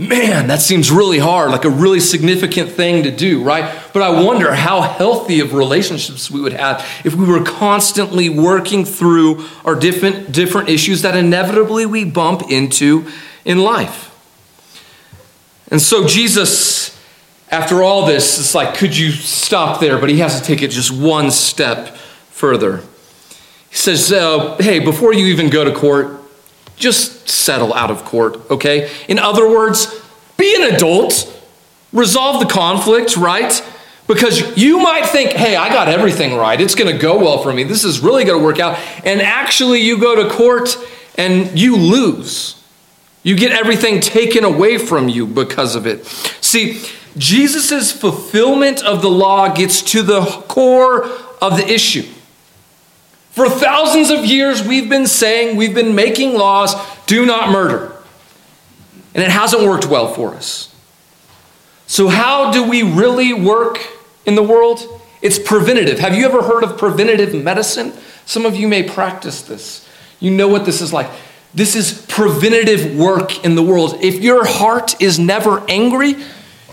Man, 0.00 0.46
that 0.46 0.62
seems 0.62 0.90
really 0.90 1.18
hard, 1.18 1.50
like 1.50 1.66
a 1.66 1.70
really 1.70 2.00
significant 2.00 2.70
thing 2.70 3.02
to 3.02 3.10
do, 3.10 3.42
right? 3.42 3.78
But 3.92 4.00
I 4.00 4.22
wonder 4.22 4.54
how 4.54 4.80
healthy 4.80 5.40
of 5.40 5.52
relationships 5.52 6.30
we 6.30 6.40
would 6.40 6.54
have 6.54 6.82
if 7.04 7.12
we 7.14 7.26
were 7.26 7.44
constantly 7.44 8.30
working 8.30 8.86
through 8.86 9.44
our 9.62 9.74
different, 9.74 10.32
different 10.32 10.70
issues 10.70 11.02
that 11.02 11.16
inevitably 11.16 11.84
we 11.84 12.06
bump 12.06 12.50
into 12.50 13.10
in 13.44 13.58
life. 13.58 14.06
And 15.70 15.82
so 15.82 16.06
Jesus, 16.06 16.98
after 17.50 17.82
all 17.82 18.06
this, 18.06 18.38
it's 18.38 18.54
like, 18.54 18.78
could 18.78 18.96
you 18.96 19.10
stop 19.10 19.80
there? 19.80 19.98
But 19.98 20.08
he 20.08 20.20
has 20.20 20.40
to 20.40 20.46
take 20.46 20.62
it 20.62 20.70
just 20.70 20.90
one 20.90 21.30
step 21.30 21.94
further. 22.30 22.78
He 23.68 23.76
says, 23.76 24.10
uh, 24.10 24.56
hey, 24.60 24.78
before 24.78 25.12
you 25.12 25.26
even 25.26 25.50
go 25.50 25.62
to 25.62 25.74
court, 25.74 26.19
just 26.80 27.28
settle 27.28 27.72
out 27.74 27.90
of 27.90 28.04
court, 28.04 28.50
okay? 28.50 28.90
In 29.06 29.18
other 29.18 29.48
words, 29.48 30.02
be 30.36 30.54
an 30.56 30.74
adult, 30.74 31.30
resolve 31.92 32.40
the 32.40 32.52
conflict, 32.52 33.16
right? 33.16 33.62
Because 34.08 34.56
you 34.56 34.80
might 34.80 35.06
think, 35.06 35.30
hey, 35.30 35.54
I 35.54 35.68
got 35.68 35.86
everything 35.86 36.34
right. 36.34 36.60
It's 36.60 36.74
going 36.74 36.92
to 36.92 37.00
go 37.00 37.18
well 37.18 37.42
for 37.42 37.52
me. 37.52 37.62
This 37.62 37.84
is 37.84 38.00
really 38.00 38.24
going 38.24 38.40
to 38.40 38.44
work 38.44 38.58
out. 38.58 38.76
And 39.04 39.22
actually, 39.22 39.80
you 39.82 40.00
go 40.00 40.24
to 40.24 40.34
court 40.34 40.76
and 41.16 41.56
you 41.56 41.76
lose. 41.76 42.60
You 43.22 43.36
get 43.36 43.52
everything 43.52 44.00
taken 44.00 44.44
away 44.44 44.78
from 44.78 45.08
you 45.08 45.26
because 45.26 45.76
of 45.76 45.86
it. 45.86 46.06
See, 46.40 46.82
Jesus' 47.16 47.92
fulfillment 47.92 48.82
of 48.82 49.02
the 49.02 49.10
law 49.10 49.54
gets 49.54 49.82
to 49.82 50.02
the 50.02 50.22
core 50.22 51.04
of 51.40 51.56
the 51.56 51.66
issue. 51.70 52.08
For 53.30 53.48
thousands 53.48 54.10
of 54.10 54.24
years, 54.24 54.66
we've 54.66 54.88
been 54.88 55.06
saying, 55.06 55.56
we've 55.56 55.74
been 55.74 55.94
making 55.94 56.34
laws 56.34 56.74
do 57.06 57.24
not 57.24 57.50
murder. 57.50 57.96
And 59.14 59.22
it 59.22 59.30
hasn't 59.30 59.62
worked 59.62 59.86
well 59.86 60.12
for 60.12 60.34
us. 60.34 60.74
So, 61.86 62.08
how 62.08 62.52
do 62.52 62.68
we 62.68 62.82
really 62.82 63.32
work 63.32 63.80
in 64.24 64.36
the 64.36 64.42
world? 64.42 64.80
It's 65.22 65.38
preventative. 65.38 65.98
Have 65.98 66.14
you 66.14 66.24
ever 66.24 66.42
heard 66.42 66.62
of 66.62 66.78
preventative 66.78 67.34
medicine? 67.34 67.92
Some 68.26 68.46
of 68.46 68.54
you 68.54 68.68
may 68.68 68.84
practice 68.84 69.42
this. 69.42 69.88
You 70.20 70.30
know 70.30 70.48
what 70.48 70.64
this 70.64 70.80
is 70.80 70.92
like. 70.92 71.10
This 71.52 71.74
is 71.74 72.06
preventative 72.06 72.96
work 72.96 73.44
in 73.44 73.56
the 73.56 73.62
world. 73.62 73.96
If 74.00 74.22
your 74.22 74.46
heart 74.46 75.00
is 75.02 75.18
never 75.18 75.68
angry, 75.68 76.14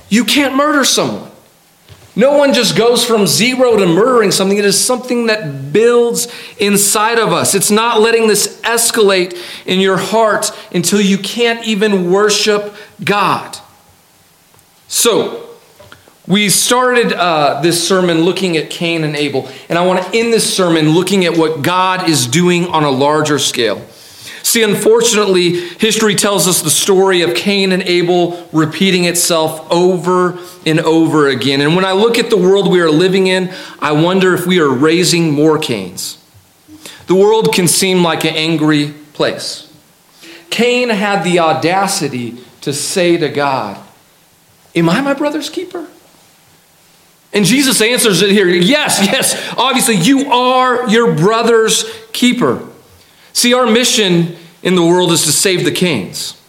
you 0.10 0.24
can't 0.24 0.56
murder 0.56 0.86
someone. 0.86 1.32
No 2.18 2.36
one 2.36 2.52
just 2.52 2.76
goes 2.76 3.06
from 3.06 3.28
zero 3.28 3.78
to 3.78 3.86
murdering 3.86 4.32
something. 4.32 4.58
It 4.58 4.66
is 4.66 4.84
something 4.84 5.28
that 5.28 5.72
builds 5.72 6.28
inside 6.58 7.20
of 7.20 7.32
us. 7.32 7.54
It's 7.54 7.70
not 7.70 8.02
letting 8.02 8.28
this 8.28 8.60
escalate 8.62 9.40
in 9.68 9.80
your 9.80 9.98
heart 9.98 10.52
until 10.74 11.00
you 11.00 11.20
can't 11.20 11.64
even 11.68 12.10
worship 12.10 12.74
God. 13.04 13.60
So, 14.88 15.48
we 16.26 16.50
started 16.50 17.14
uh, 17.14 17.62
this 17.62 17.88
sermon 17.88 18.22
looking 18.22 18.58
at 18.58 18.72
Cain 18.72 19.04
and 19.04 19.16
Abel, 19.16 19.48
and 19.70 19.78
I 19.78 19.86
want 19.86 20.04
to 20.04 20.18
end 20.18 20.34
this 20.34 20.52
sermon 20.52 20.90
looking 20.90 21.24
at 21.24 21.38
what 21.38 21.62
God 21.62 22.10
is 22.10 22.26
doing 22.26 22.66
on 22.66 22.84
a 22.84 22.90
larger 22.90 23.38
scale. 23.38 23.86
See, 24.44 24.64
unfortunately, 24.64 25.60
history 25.60 26.16
tells 26.16 26.48
us 26.48 26.62
the 26.62 26.70
story 26.70 27.22
of 27.22 27.36
Cain 27.36 27.72
and 27.72 27.84
Abel 27.84 28.48
repeating 28.52 29.06
itself 29.06 29.70
over 29.72 30.38
and 30.66 30.80
over 30.80 31.28
again. 31.28 31.62
And 31.62 31.76
when 31.76 31.86
I 31.86 31.92
look 31.94 32.18
at 32.18 32.30
the 32.30 32.38
world 32.38 32.72
we 32.72 32.82
are 32.82 32.90
living 32.90 33.28
in, 33.28 33.54
I 33.80 33.92
wonder 33.92 34.34
if 34.34 34.46
we 34.46 34.60
are 34.60 34.70
raising 34.70 35.34
more 35.34 35.58
Cains. 35.58 36.24
The 37.08 37.16
world 37.16 37.54
can 37.54 37.68
seem 37.68 38.04
like 38.04 38.26
an 38.26 38.36
angry 38.36 38.94
place. 39.14 39.74
Cain 40.50 40.90
had 40.90 41.24
the 41.24 41.40
audacity 41.40 42.38
to 42.62 42.74
say 42.74 43.18
to 43.18 43.30
God, 43.30 43.84
Am 44.76 44.90
I 44.90 45.02
my 45.02 45.14
brother's 45.14 45.50
keeper? 45.50 45.88
And 47.34 47.46
Jesus 47.46 47.82
answers 47.82 48.22
it 48.22 48.32
here 48.32 48.48
yes, 48.48 49.00
yes, 49.02 49.54
obviously, 49.58 49.96
you 49.96 50.32
are 50.32 50.90
your 50.90 51.16
brother's 51.16 51.86
keeper. 52.12 52.68
See, 53.38 53.54
our 53.54 53.68
mission 53.68 54.36
in 54.64 54.74
the 54.74 54.82
world 54.82 55.12
is 55.12 55.22
to 55.26 55.32
save 55.32 55.64
the 55.64 55.72
Cains, 55.72 56.42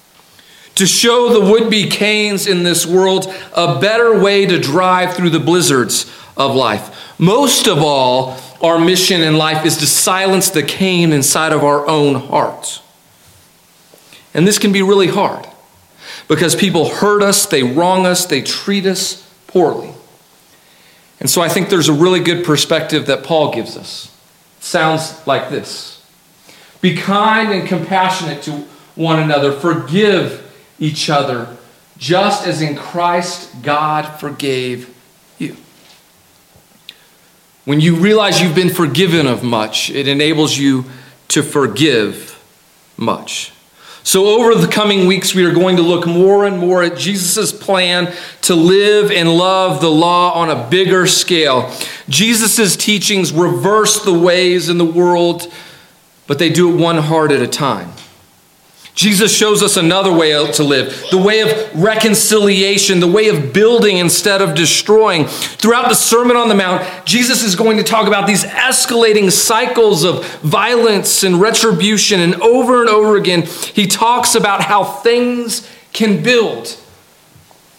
to 0.75 0.87
show 0.87 1.29
the 1.29 1.53
would 1.53 1.69
be 1.69 1.87
Cains 1.87 2.47
in 2.47 2.63
this 2.63 2.87
world 2.87 3.31
a 3.55 3.79
better 3.79 4.19
way 4.19 4.47
to 4.47 4.59
drive 4.59 5.15
through 5.15 5.29
the 5.29 5.39
blizzards 5.39 6.11
of 6.35 6.57
life. 6.57 7.19
Most 7.19 7.67
of 7.67 7.81
all, 7.81 8.39
our 8.63 8.79
mission 8.79 9.21
in 9.21 9.37
life 9.37 9.67
is 9.67 9.77
to 9.77 9.87
silence 9.87 10.49
the 10.49 10.63
Cain 10.63 11.13
inside 11.13 11.53
of 11.53 11.63
our 11.63 11.87
own 11.87 12.15
hearts. 12.15 12.81
And 14.33 14.47
this 14.47 14.59
can 14.59 14.73
be 14.73 14.81
really 14.81 15.09
hard 15.09 15.47
because 16.27 16.57
people 16.57 16.89
hurt 16.89 17.23
us, 17.23 17.45
they 17.45 17.63
wrong 17.63 18.07
us, 18.07 18.25
they 18.25 18.41
treat 18.41 18.87
us 18.87 19.31
poorly. 19.47 19.93
And 21.21 21.29
so 21.29 21.43
I 21.43 21.51
think 21.51 21.69
there's 21.69 21.91
a 21.91 21.93
really 21.93 22.21
good 22.21 22.47
perspective 22.47 23.05
that 23.09 23.25
Paul 23.25 23.53
gives 23.53 23.77
us. 23.77 24.07
It 24.57 24.65
sounds 24.65 25.27
like 25.27 25.51
this 25.51 25.98
Be 26.81 26.97
kind 26.97 27.53
and 27.53 27.67
compassionate 27.67 28.43
to 28.45 28.65
one 28.95 29.21
another, 29.21 29.53
forgive 29.53 30.45
each 30.79 31.11
other, 31.11 31.57
just 31.97 32.47
as 32.47 32.61
in 32.61 32.77
Christ 32.77 33.63
God 33.63 34.19
forgave 34.21 34.95
you. 35.39 35.57
When 37.65 37.81
you 37.81 37.97
realize 37.97 38.41
you've 38.41 38.55
been 38.55 38.71
forgiven 38.71 39.27
of 39.27 39.43
much, 39.43 39.91
it 39.91 40.09
enables 40.09 40.57
you 40.57 40.85
to 41.29 41.43
forgive 41.43 42.43
much. 42.97 43.53
So, 44.03 44.27
over 44.27 44.55
the 44.55 44.69
coming 44.69 45.07
weeks, 45.07 45.35
we 45.35 45.45
are 45.45 45.53
going 45.53 45.77
to 45.77 45.83
look 45.83 46.07
more 46.07 46.47
and 46.47 46.59
more 46.59 46.83
at 46.83 46.97
Jesus' 46.97 47.53
plan 47.53 48.11
to 48.43 48.55
live 48.55 49.11
and 49.11 49.29
love 49.29 49.83
the 49.83 49.91
law 49.91 50.33
on 50.33 50.49
a 50.49 50.67
bigger 50.71 51.07
scale. 51.07 51.71
Jesus' 52.09 52.75
teachings 52.75 53.33
reverse 53.33 54.03
the 54.03 54.19
ways 54.19 54.71
in 54.71 54.79
the 54.79 54.85
world, 54.87 55.53
but 56.29 56.39
they 56.39 56.51
do 56.51 56.71
it 56.71 56.81
one 56.81 56.99
heart 56.99 57.33
at 57.33 57.43
a 57.43 57.49
time. 57.49 57.91
Jesus 58.99 59.33
shows 59.33 59.63
us 59.63 59.77
another 59.77 60.13
way 60.13 60.35
out 60.35 60.55
to 60.55 60.65
live 60.65 61.05
the 61.13 61.19
way 61.19 61.41
of 61.41 61.81
reconciliation, 61.81 62.99
the 62.99 63.07
way 63.07 63.29
of 63.29 63.53
building 63.53 63.99
instead 63.99 64.43
of 64.43 64.57
destroying. 64.57 65.25
Throughout 65.27 65.89
the 65.89 65.95
Sermon 65.95 66.37
on 66.37 66.49
the 66.49 66.57
Mount, 66.57 66.85
Jesus 67.07 67.45
is 67.45 67.55
going 67.55 67.77
to 67.77 67.85
talk 67.85 68.09
about 68.09 68.27
these 68.27 68.43
escalating 68.43 69.31
cycles 69.31 70.03
of 70.03 70.27
violence 70.41 71.23
and 71.23 71.41
retribution. 71.41 72.19
And 72.19 72.35
over 72.43 72.81
and 72.81 72.91
over 72.91 73.17
again, 73.17 73.43
he 73.43 73.87
talks 73.87 74.35
about 74.35 74.65
how 74.65 74.83
things 74.83 75.71
can 75.93 76.21
build 76.21 76.77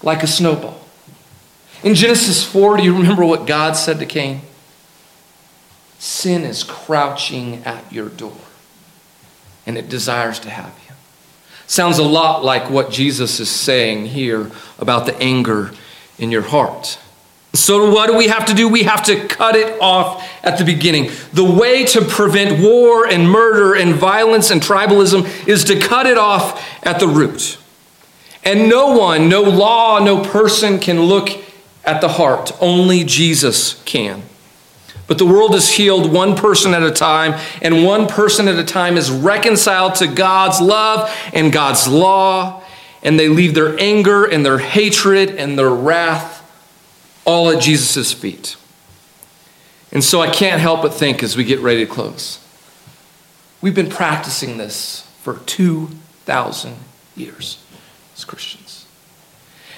like 0.02 0.24
a 0.24 0.28
snowball. 0.28 0.80
In 1.84 1.96
Genesis 1.96 2.46
4, 2.46 2.78
do 2.78 2.84
you 2.84 2.96
remember 2.96 3.26
what 3.26 3.46
God 3.46 3.74
said 3.74 4.00
to 4.00 4.06
Cain? 4.06 4.40
Sin 6.00 6.44
is 6.44 6.64
crouching 6.64 7.64
at 7.66 7.92
your 7.92 8.08
door, 8.08 8.38
and 9.66 9.78
it 9.78 9.90
desires 9.90 10.40
to 10.40 10.50
have 10.50 10.74
you. 10.88 10.96
Sounds 11.68 12.00
a 12.00 12.04
lot 12.04 12.44
like 12.44 12.70
what 12.70 12.90
Jesus 12.90 13.40
is 13.40 13.50
saying 13.50 14.08
here 14.08 14.50
about 14.80 15.06
the 15.06 15.16
anger 15.20 15.72
in 16.18 16.32
your 16.32 16.42
heart. 16.42 16.98
So, 17.54 17.92
what 17.92 18.08
do 18.08 18.16
we 18.16 18.28
have 18.28 18.46
to 18.46 18.54
do? 18.54 18.70
We 18.70 18.84
have 18.84 19.04
to 19.04 19.28
cut 19.28 19.56
it 19.56 19.80
off 19.82 20.28
at 20.44 20.58
the 20.58 20.64
beginning. 20.64 21.12
The 21.34 21.44
way 21.44 21.84
to 21.86 22.02
prevent 22.02 22.64
war 22.64 23.08
and 23.08 23.30
murder 23.30 23.76
and 23.76 23.94
violence 23.94 24.52
and 24.52 24.62
tribalism 24.62 25.48
is 25.48 25.66
to 25.66 25.80
cut 25.80 26.06
it 26.06 26.18
off 26.18 26.64
at 26.84 27.00
the 27.00 27.08
root. 27.08 27.58
And 28.44 28.70
no 28.70 28.98
one, 28.98 29.28
no 29.28 29.42
law, 29.42 30.00
no 30.00 30.24
person 30.24 30.80
can 30.80 31.02
look 31.02 31.30
at 31.84 32.02
the 32.02 32.08
heart. 32.08 32.52
Only 32.62 33.04
Jesus 33.04 33.82
can. 33.84 34.24
But 35.10 35.18
the 35.18 35.26
world 35.26 35.56
is 35.56 35.68
healed 35.68 36.14
one 36.14 36.36
person 36.36 36.76
at 36.76 36.84
a 36.84 36.92
time, 36.92 37.34
and 37.64 37.84
one 37.84 38.08
person 38.08 38.48
at 38.48 38.60
a 38.60 38.64
time 38.64 38.96
is 38.96 39.10
reconciled 39.10 39.96
to 39.96 40.08
God's 40.08 40.62
love 40.62 41.12
and 41.34 41.52
God's 41.52 41.88
law, 41.88 42.62
and 43.02 43.20
they 43.20 43.28
leave 43.28 43.56
their 43.56 43.78
anger 43.80 44.24
and 44.24 44.46
their 44.46 44.60
hatred 44.60 45.32
and 45.32 45.58
their 45.58 45.72
wrath 45.72 46.46
all 47.26 47.50
at 47.50 47.60
Jesus' 47.60 48.14
feet. 48.14 48.56
And 49.92 50.04
so 50.04 50.22
I 50.22 50.30
can't 50.30 50.62
help 50.62 50.84
but 50.84 50.94
think 50.94 51.24
as 51.24 51.36
we 51.36 51.44
get 51.44 51.60
ready 51.60 51.84
to 51.84 51.92
close, 51.92 52.38
we've 53.62 53.74
been 53.74 53.90
practicing 53.90 54.60
this 54.60 55.10
for 55.24 55.40
2,000 55.48 56.76
years 57.16 57.58
as 58.16 58.26
Christians. 58.26 58.86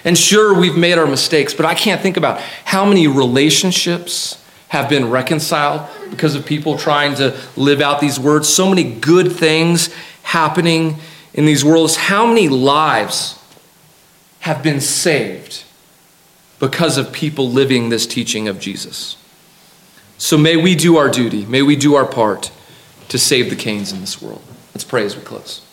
And 0.03 0.17
sure, 0.17 0.53
we've 0.53 0.75
made 0.75 0.97
our 0.97 1.07
mistakes, 1.07 1.53
but 1.53 1.65
I 1.65 1.73
can't 1.73 2.01
think 2.01 2.17
about 2.17 2.41
how 2.65 2.83
many 2.83 3.07
relationships 3.07 4.40
have 4.71 4.87
been 4.87 5.09
reconciled 5.09 5.85
because 6.11 6.33
of 6.33 6.45
people 6.45 6.77
trying 6.77 7.13
to 7.13 7.37
live 7.57 7.81
out 7.81 7.99
these 7.99 8.17
words. 8.17 8.47
So 8.47 8.69
many 8.69 8.85
good 8.85 9.29
things 9.29 9.93
happening 10.23 10.95
in 11.33 11.45
these 11.45 11.65
worlds. 11.65 11.97
How 11.97 12.25
many 12.25 12.47
lives 12.47 13.37
have 14.39 14.63
been 14.63 14.79
saved 14.79 15.65
because 16.57 16.97
of 16.97 17.11
people 17.11 17.49
living 17.49 17.89
this 17.89 18.07
teaching 18.07 18.47
of 18.47 18.61
Jesus? 18.61 19.17
So 20.17 20.37
may 20.37 20.55
we 20.55 20.73
do 20.73 20.95
our 20.95 21.09
duty, 21.09 21.45
may 21.47 21.61
we 21.61 21.75
do 21.75 21.95
our 21.95 22.05
part 22.05 22.49
to 23.09 23.19
save 23.19 23.49
the 23.49 23.57
Cains 23.57 23.91
in 23.91 23.99
this 23.99 24.21
world. 24.21 24.41
Let's 24.73 24.85
pray 24.85 25.03
as 25.03 25.17
we 25.17 25.21
close. 25.21 25.65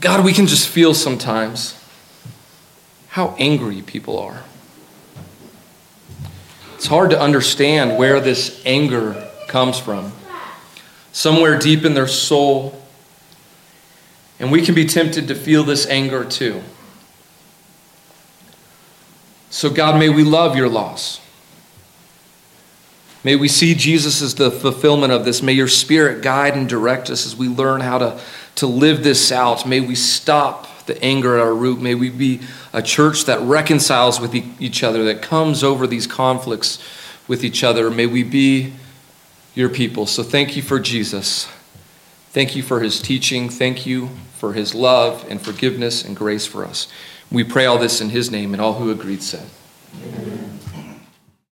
God, 0.00 0.24
we 0.24 0.32
can 0.32 0.46
just 0.46 0.66
feel 0.66 0.94
sometimes 0.94 1.74
how 3.10 3.34
angry 3.38 3.82
people 3.82 4.18
are. 4.18 4.44
It's 6.76 6.86
hard 6.86 7.10
to 7.10 7.20
understand 7.20 7.98
where 7.98 8.20
this 8.20 8.62
anger 8.64 9.28
comes 9.48 9.78
from. 9.78 10.12
Somewhere 11.12 11.58
deep 11.58 11.84
in 11.84 11.94
their 11.94 12.06
soul. 12.06 12.80
And 14.38 14.50
we 14.50 14.62
can 14.62 14.74
be 14.74 14.86
tempted 14.86 15.28
to 15.28 15.34
feel 15.34 15.64
this 15.64 15.86
anger 15.88 16.24
too. 16.24 16.62
So, 19.50 19.68
God, 19.68 19.98
may 19.98 20.08
we 20.08 20.22
love 20.22 20.56
your 20.56 20.68
loss. 20.68 21.20
May 23.24 23.34
we 23.36 23.48
see 23.48 23.74
Jesus 23.74 24.22
as 24.22 24.36
the 24.36 24.50
fulfillment 24.50 25.12
of 25.12 25.24
this. 25.24 25.42
May 25.42 25.52
your 25.52 25.68
spirit 25.68 26.22
guide 26.22 26.54
and 26.54 26.68
direct 26.68 27.10
us 27.10 27.26
as 27.26 27.34
we 27.36 27.48
learn 27.48 27.80
how 27.80 27.98
to, 27.98 28.20
to 28.54 28.66
live 28.66 29.02
this 29.02 29.30
out. 29.32 29.66
May 29.66 29.80
we 29.80 29.96
stop 29.96 30.69
the 30.90 31.02
anger 31.04 31.36
at 31.36 31.42
our 31.42 31.54
root. 31.54 31.80
May 31.80 31.94
we 31.94 32.10
be 32.10 32.40
a 32.72 32.82
church 32.82 33.24
that 33.26 33.40
reconciles 33.40 34.20
with 34.20 34.34
each 34.34 34.82
other, 34.82 35.04
that 35.04 35.22
comes 35.22 35.62
over 35.62 35.86
these 35.86 36.06
conflicts 36.06 36.82
with 37.28 37.44
each 37.44 37.62
other. 37.62 37.90
May 37.90 38.06
we 38.06 38.24
be 38.24 38.72
your 39.54 39.68
people. 39.68 40.06
So 40.06 40.22
thank 40.22 40.56
you 40.56 40.62
for 40.62 40.80
Jesus. 40.80 41.48
Thank 42.30 42.56
you 42.56 42.62
for 42.62 42.80
his 42.80 43.00
teaching. 43.00 43.48
Thank 43.48 43.86
you 43.86 44.10
for 44.34 44.52
his 44.52 44.74
love 44.74 45.24
and 45.28 45.40
forgiveness 45.40 46.04
and 46.04 46.16
grace 46.16 46.46
for 46.46 46.64
us. 46.64 46.88
We 47.30 47.44
pray 47.44 47.66
all 47.66 47.78
this 47.78 48.00
in 48.00 48.10
his 48.10 48.30
name, 48.30 48.52
and 48.52 48.60
all 48.60 48.74
who 48.74 48.90
agreed 48.90 49.22
said. 49.22 49.46
Amen. 50.02 50.49